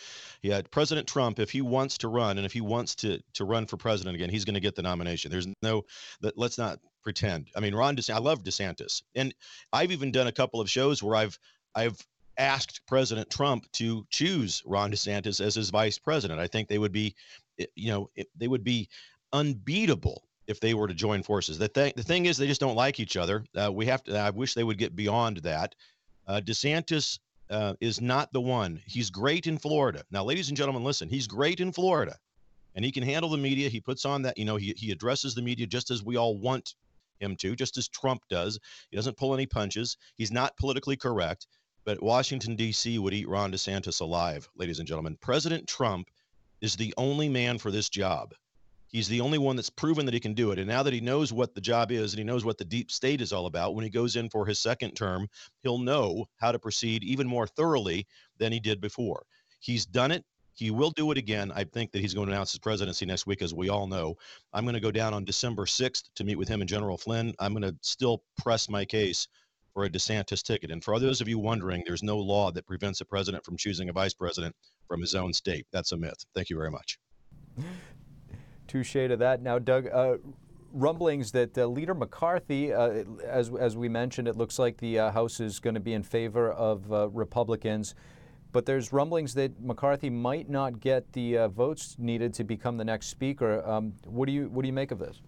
Yeah, 0.43 0.61
President 0.71 1.09
Trump, 1.09 1.39
if 1.39 1.51
he 1.51 1.63
wants 1.63 1.97
to 1.97 2.09
run 2.09 2.37
and 2.37 2.45
if 2.45 2.53
he 2.53 2.61
wants 2.61 2.95
to 2.97 3.23
to 3.33 3.47
run 3.47 3.65
for 3.65 3.79
president 3.79 4.17
again, 4.17 4.29
he's 4.29 4.45
going 4.45 4.53
to 4.53 4.61
get 4.61 4.75
the 4.75 4.83
nomination. 4.83 5.31
There's 5.31 5.49
no 5.63 5.87
that 6.21 6.37
let's 6.37 6.59
not 6.59 6.79
pretend. 7.03 7.49
I 7.57 7.61
mean, 7.61 7.75
Ron 7.75 7.97
DeSantis, 7.97 8.17
I 8.17 8.19
love 8.19 8.43
DeSantis, 8.43 9.03
and 9.15 9.35
I've 9.73 9.91
even 9.91 10.13
done 10.13 10.27
a 10.27 10.33
couple 10.33 10.61
of 10.61 10.69
shows 10.69 11.03
where 11.03 11.17
I've 11.17 11.39
I've 11.75 11.97
asked 12.37 12.83
President 12.87 13.31
Trump 13.31 13.65
to 13.73 14.07
choose 14.11 14.63
Ron 14.67 14.93
DeSantis 14.93 15.41
as 15.41 15.55
his 15.55 15.71
vice 15.71 15.99
president. 15.99 16.39
I 16.39 16.49
think 16.49 16.69
they 16.69 16.79
would 16.79 16.93
be, 16.93 17.15
eh, 17.59 17.65
you 17.77 17.91
know, 17.91 18.11
eh, 18.19 18.25
they 18.37 18.49
would 18.49 18.63
be 18.63 18.91
unbeatable 19.33 20.29
if 20.47 20.61
they 20.61 20.75
were 20.75 20.89
to 20.89 20.95
join 20.95 21.23
forces. 21.23 21.59
The 21.59 21.69
thing, 21.69 21.93
the 21.97 22.03
thing 22.03 22.27
is, 22.27 22.37
they 22.37 22.47
just 22.47 22.61
don't 22.61 22.77
like 22.77 23.01
each 23.01 23.17
other. 23.17 23.45
Uh, 23.55 23.73
we 23.73 23.87
have 23.87 24.03
to. 24.05 24.19
I 24.19 24.31
wish 24.31 24.55
they 24.55 24.65
would 24.65 24.79
get 24.79 24.97
beyond 24.97 25.39
that. 25.39 25.75
Uh, 26.27 26.41
DeSantis 26.41 27.19
uh, 27.51 27.75
is 27.81 28.01
not 28.01 28.33
the 28.33 28.41
one. 28.41 28.81
He's 28.87 29.11
great 29.11 29.47
in 29.47 29.59
Florida. 29.59 30.05
Now, 30.11 30.25
ladies 30.25 30.49
and 30.49 30.57
gentlemen, 30.57 30.85
listen. 30.85 31.09
He's 31.09 31.27
great 31.27 31.61
in 31.61 31.73
Florida, 31.73 32.17
and 32.75 32.85
he 32.85 32.93
can 32.93 33.03
handle 33.03 33.31
the 33.31 33.39
media. 33.39 33.69
He 33.69 33.81
puts 33.81 34.05
on 34.05 34.23
that. 34.23 34.39
You 34.39 34.45
know, 34.45 34.57
he 34.57 34.75
he 34.77 34.91
addresses 34.91 35.35
the 35.35 35.43
media 35.43 35.67
just 35.67 35.91
as 35.91 36.03
we 36.03 36.17
all 36.17 36.37
want 36.37 36.75
him 37.21 37.37
to, 37.37 37.55
just 37.57 37.79
as 37.79 37.89
Trump 37.89 38.23
does. 38.29 38.59
He 38.91 38.97
doesn't 38.97 39.17
pull 39.17 39.35
any 39.35 39.47
punches. 39.47 39.97
He's 40.17 40.33
not 40.33 40.57
politically 40.57 40.97
correct. 40.97 41.47
But 41.85 42.03
Washington 42.03 42.57
D.C. 42.57 42.99
would 42.99 43.13
eat 43.13 43.29
Ron 43.29 43.53
DeSantis 43.53 44.01
alive, 44.01 44.49
ladies 44.57 44.79
and 44.79 44.89
gentlemen. 44.89 45.19
President 45.21 45.69
Trump 45.69 46.09
is 46.63 46.77
the 46.77 46.95
only 46.97 47.29
man 47.29 47.59
for 47.59 47.71
this 47.71 47.91
job. 47.91 48.33
He's 48.95 49.09
the 49.09 49.23
only 49.23 49.39
one 49.39 49.57
that's 49.57 49.71
proven 49.71 50.07
that 50.07 50.15
he 50.15 50.21
can 50.21 50.35
do 50.35 50.53
it. 50.53 50.59
And 50.61 50.69
now 50.69 50.85
that 50.85 50.93
he 50.93 51.01
knows 51.01 51.33
what 51.33 51.53
the 51.53 51.61
job 51.61 51.91
is 51.91 52.13
and 52.13 52.19
he 52.19 52.25
knows 52.25 52.45
what 52.45 52.59
the 52.59 52.65
deep 52.65 52.93
state 52.93 53.21
is 53.21 53.33
all 53.33 53.47
about, 53.47 53.75
when 53.75 53.83
he 53.83 53.91
goes 53.91 54.15
in 54.15 54.31
for 54.31 54.47
his 54.47 54.61
second 54.61 54.93
term, 54.93 55.27
he'll 55.65 55.79
know 55.79 56.27
how 56.37 56.53
to 56.53 56.61
proceed 56.61 57.03
even 57.03 57.27
more 57.27 57.49
thoroughly 57.49 58.07
than 58.39 58.53
he 58.53 58.61
did 58.61 58.81
before. 58.81 59.27
He's 59.59 59.85
done 59.85 60.13
it. 60.13 60.25
He 60.53 60.71
will 60.71 60.93
do 60.93 61.11
it 61.11 61.19
again. 61.19 61.51
I 61.57 61.65
think 61.65 61.91
that 61.91 62.03
he's 62.03 62.15
going 62.15 62.29
to 62.29 62.33
announce 62.33 62.53
his 62.53 62.61
presidency 62.61 63.05
next 63.05 63.27
week, 63.27 63.43
as 63.43 63.53
we 63.53 63.69
all 63.69 63.89
know. 63.89 64.15
I'm 64.53 64.65
going 64.65 64.75
to 64.75 64.81
go 64.81 64.93
down 64.93 65.13
on 65.13 65.25
December 65.25 65.65
6th 65.65 66.05
to 66.15 66.23
meet 66.23 66.39
with 66.39 66.47
him 66.47 66.61
and 66.61 66.71
General 66.71 66.97
Flynn. 66.97 67.35
I'm 67.41 67.53
going 67.53 67.63
to 67.63 67.77
still 67.81 68.23
press 68.39 68.69
my 68.69 68.85
case 68.85 69.27
for 69.73 69.87
a 69.87 69.91
DeSantis 69.91 70.45
ticket. 70.45 70.71
And 70.71 70.85
for 70.85 71.01
those 71.01 71.21
of 71.21 71.27
you 71.27 71.41
wondering, 71.41 71.83
there's 71.85 72.05
no 72.05 72.17
law 72.17 72.53
that 72.53 72.65
prevents 72.65 73.01
a 73.01 73.05
president 73.05 73.45
from 73.45 73.57
choosing 73.57 73.89
a 73.89 73.93
vice 73.93 74.15
president 74.15 74.55
from 74.87 75.01
his 75.01 75.17
own 75.17 75.33
state. 75.33 75.67
That's 75.73 75.91
a 75.91 75.97
myth. 75.97 76.25
Thank 76.33 76.49
you 76.49 76.57
very 76.57 76.71
much. 76.71 77.01
Touche 78.67 78.93
to 78.93 79.17
that. 79.17 79.43
Now, 79.43 79.59
Doug, 79.59 79.89
uh, 79.93 80.17
rumblings 80.73 81.33
that 81.33 81.57
uh, 81.57 81.67
Leader 81.67 81.95
McCarthy, 81.95 82.73
uh, 82.73 83.05
as, 83.25 83.51
as 83.55 83.77
we 83.77 83.89
mentioned, 83.89 84.29
it 84.29 84.37
looks 84.37 84.59
like 84.59 84.77
the 84.79 84.99
uh, 84.99 85.11
House 85.13 85.41
is 85.41 85.61
going 85.61 85.75
to 85.75 85.81
be 85.81 85.95
in 85.95 86.03
favor 86.03 86.51
of 86.53 86.93
uh, 86.93 87.09
Republicans. 87.11 87.95
But 88.53 88.67
there's 88.67 88.93
rumblings 88.93 89.35
that 89.35 89.61
McCarthy 89.61 90.11
might 90.11 90.49
not 90.49 90.81
get 90.81 91.13
the 91.13 91.39
uh, 91.39 91.49
votes 91.49 91.97
needed 91.99 92.35
to 92.35 92.45
become 92.45 92.77
the 92.77 92.85
next 92.85 93.09
speaker. 93.09 93.67
Um, 93.67 93.95
what 94.05 94.27
do 94.27 94.33
you 94.33 94.49
what 94.49 94.63
do 94.63 94.69
you 94.69 94.73
make 94.73 94.93
of 94.93 95.01
this? 95.01 95.21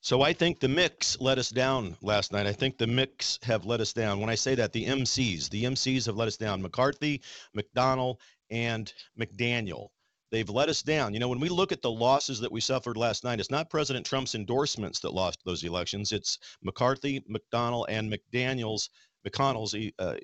So 0.00 0.22
I 0.22 0.32
think 0.32 0.58
the 0.58 0.68
mix 0.68 1.20
let 1.20 1.38
us 1.38 1.50
down 1.50 1.96
last 2.02 2.32
night. 2.32 2.46
I 2.46 2.52
think 2.52 2.76
the 2.76 2.88
mix 2.88 3.38
have 3.42 3.64
let 3.64 3.80
us 3.80 3.92
down. 3.92 4.20
When 4.20 4.30
I 4.30 4.34
say 4.34 4.56
that, 4.56 4.72
the 4.72 4.84
MCs, 4.84 5.48
the 5.50 5.64
MCs 5.64 6.06
have 6.06 6.16
let 6.16 6.26
us 6.26 6.36
down. 6.36 6.60
McCarthy, 6.60 7.22
McDonnell, 7.56 8.16
and 8.50 8.92
McDaniel. 9.18 9.90
They've 10.32 10.48
let 10.48 10.70
us 10.70 10.82
down. 10.82 11.12
You 11.12 11.20
know, 11.20 11.28
when 11.28 11.40
we 11.40 11.50
look 11.50 11.72
at 11.72 11.82
the 11.82 11.90
losses 11.90 12.40
that 12.40 12.50
we 12.50 12.60
suffered 12.60 12.96
last 12.96 13.22
night, 13.22 13.38
it's 13.38 13.50
not 13.50 13.68
President 13.68 14.06
Trump's 14.06 14.34
endorsements 14.34 14.98
that 15.00 15.12
lost 15.12 15.38
those 15.44 15.62
elections. 15.62 16.10
It's 16.10 16.38
McCarthy, 16.62 17.22
McDonnell, 17.30 17.84
and 17.90 18.10
McDaniel's 18.10 18.88
McConnell's 19.28 19.92
uh, 19.98 20.14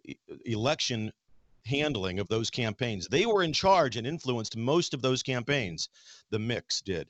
election 0.46 1.12
handling 1.66 2.20
of 2.20 2.28
those 2.28 2.48
campaigns. 2.48 3.06
They 3.06 3.26
were 3.26 3.42
in 3.42 3.52
charge 3.52 3.96
and 3.96 4.06
influenced 4.06 4.56
most 4.56 4.94
of 4.94 5.02
those 5.02 5.22
campaigns. 5.22 5.90
The 6.30 6.38
mix 6.38 6.80
did, 6.80 7.08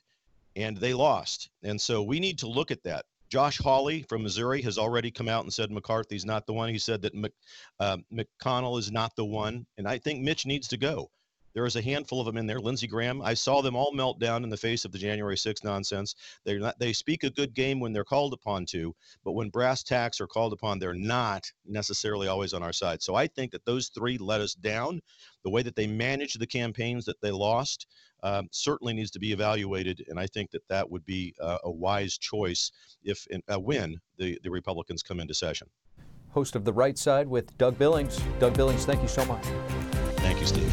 and 0.56 0.76
they 0.76 0.92
lost. 0.92 1.50
And 1.62 1.80
so 1.80 2.02
we 2.02 2.18
need 2.18 2.38
to 2.40 2.48
look 2.48 2.72
at 2.72 2.82
that. 2.82 3.04
Josh 3.30 3.58
Hawley 3.58 4.02
from 4.08 4.24
Missouri 4.24 4.60
has 4.62 4.76
already 4.76 5.12
come 5.12 5.28
out 5.28 5.44
and 5.44 5.52
said 5.52 5.70
McCarthy's 5.70 6.24
not 6.24 6.46
the 6.46 6.52
one. 6.52 6.68
He 6.68 6.78
said 6.78 7.02
that 7.02 7.14
Mc, 7.14 7.32
uh, 7.78 7.98
McConnell 8.12 8.78
is 8.78 8.90
not 8.90 9.14
the 9.14 9.24
one, 9.24 9.66
and 9.76 9.86
I 9.86 9.98
think 9.98 10.20
Mitch 10.20 10.46
needs 10.46 10.66
to 10.68 10.76
go. 10.76 11.10
There 11.58 11.66
is 11.66 11.74
a 11.74 11.82
handful 11.82 12.20
of 12.20 12.26
them 12.26 12.36
in 12.36 12.46
there. 12.46 12.60
Lindsey 12.60 12.86
Graham, 12.86 13.20
I 13.20 13.34
saw 13.34 13.62
them 13.62 13.74
all 13.74 13.90
melt 13.92 14.20
down 14.20 14.44
in 14.44 14.48
the 14.48 14.56
face 14.56 14.84
of 14.84 14.92
the 14.92 14.98
January 14.98 15.34
6th 15.34 15.64
nonsense. 15.64 16.14
They're 16.44 16.60
not, 16.60 16.78
they 16.78 16.92
speak 16.92 17.24
a 17.24 17.30
good 17.30 17.52
game 17.52 17.80
when 17.80 17.92
they're 17.92 18.04
called 18.04 18.32
upon 18.32 18.64
to, 18.66 18.94
but 19.24 19.32
when 19.32 19.48
brass 19.48 19.82
tacks 19.82 20.20
are 20.20 20.28
called 20.28 20.52
upon, 20.52 20.78
they're 20.78 20.94
not 20.94 21.50
necessarily 21.66 22.28
always 22.28 22.54
on 22.54 22.62
our 22.62 22.72
side. 22.72 23.02
So 23.02 23.16
I 23.16 23.26
think 23.26 23.50
that 23.50 23.64
those 23.64 23.88
three 23.88 24.18
let 24.18 24.40
us 24.40 24.54
down. 24.54 25.00
The 25.42 25.50
way 25.50 25.62
that 25.62 25.74
they 25.74 25.88
managed 25.88 26.38
the 26.38 26.46
campaigns 26.46 27.04
that 27.06 27.20
they 27.20 27.32
lost 27.32 27.88
um, 28.22 28.46
certainly 28.52 28.94
needs 28.94 29.10
to 29.10 29.18
be 29.18 29.32
evaluated, 29.32 30.04
and 30.06 30.16
I 30.16 30.28
think 30.28 30.52
that 30.52 30.62
that 30.68 30.88
would 30.88 31.04
be 31.06 31.34
uh, 31.40 31.58
a 31.64 31.70
wise 31.72 32.16
choice 32.16 32.70
if 33.02 33.26
uh, 33.52 33.58
when 33.58 34.00
the, 34.16 34.38
the 34.44 34.50
Republicans 34.50 35.02
come 35.02 35.18
into 35.18 35.34
session. 35.34 35.66
Host 36.30 36.54
of 36.54 36.64
The 36.64 36.72
Right 36.72 36.96
Side 36.96 37.26
with 37.26 37.58
Doug 37.58 37.76
Billings. 37.78 38.20
Doug 38.38 38.54
Billings, 38.54 38.84
thank 38.84 39.02
you 39.02 39.08
so 39.08 39.24
much. 39.24 39.44
Thank 40.18 40.38
you, 40.38 40.46
Steve. 40.46 40.72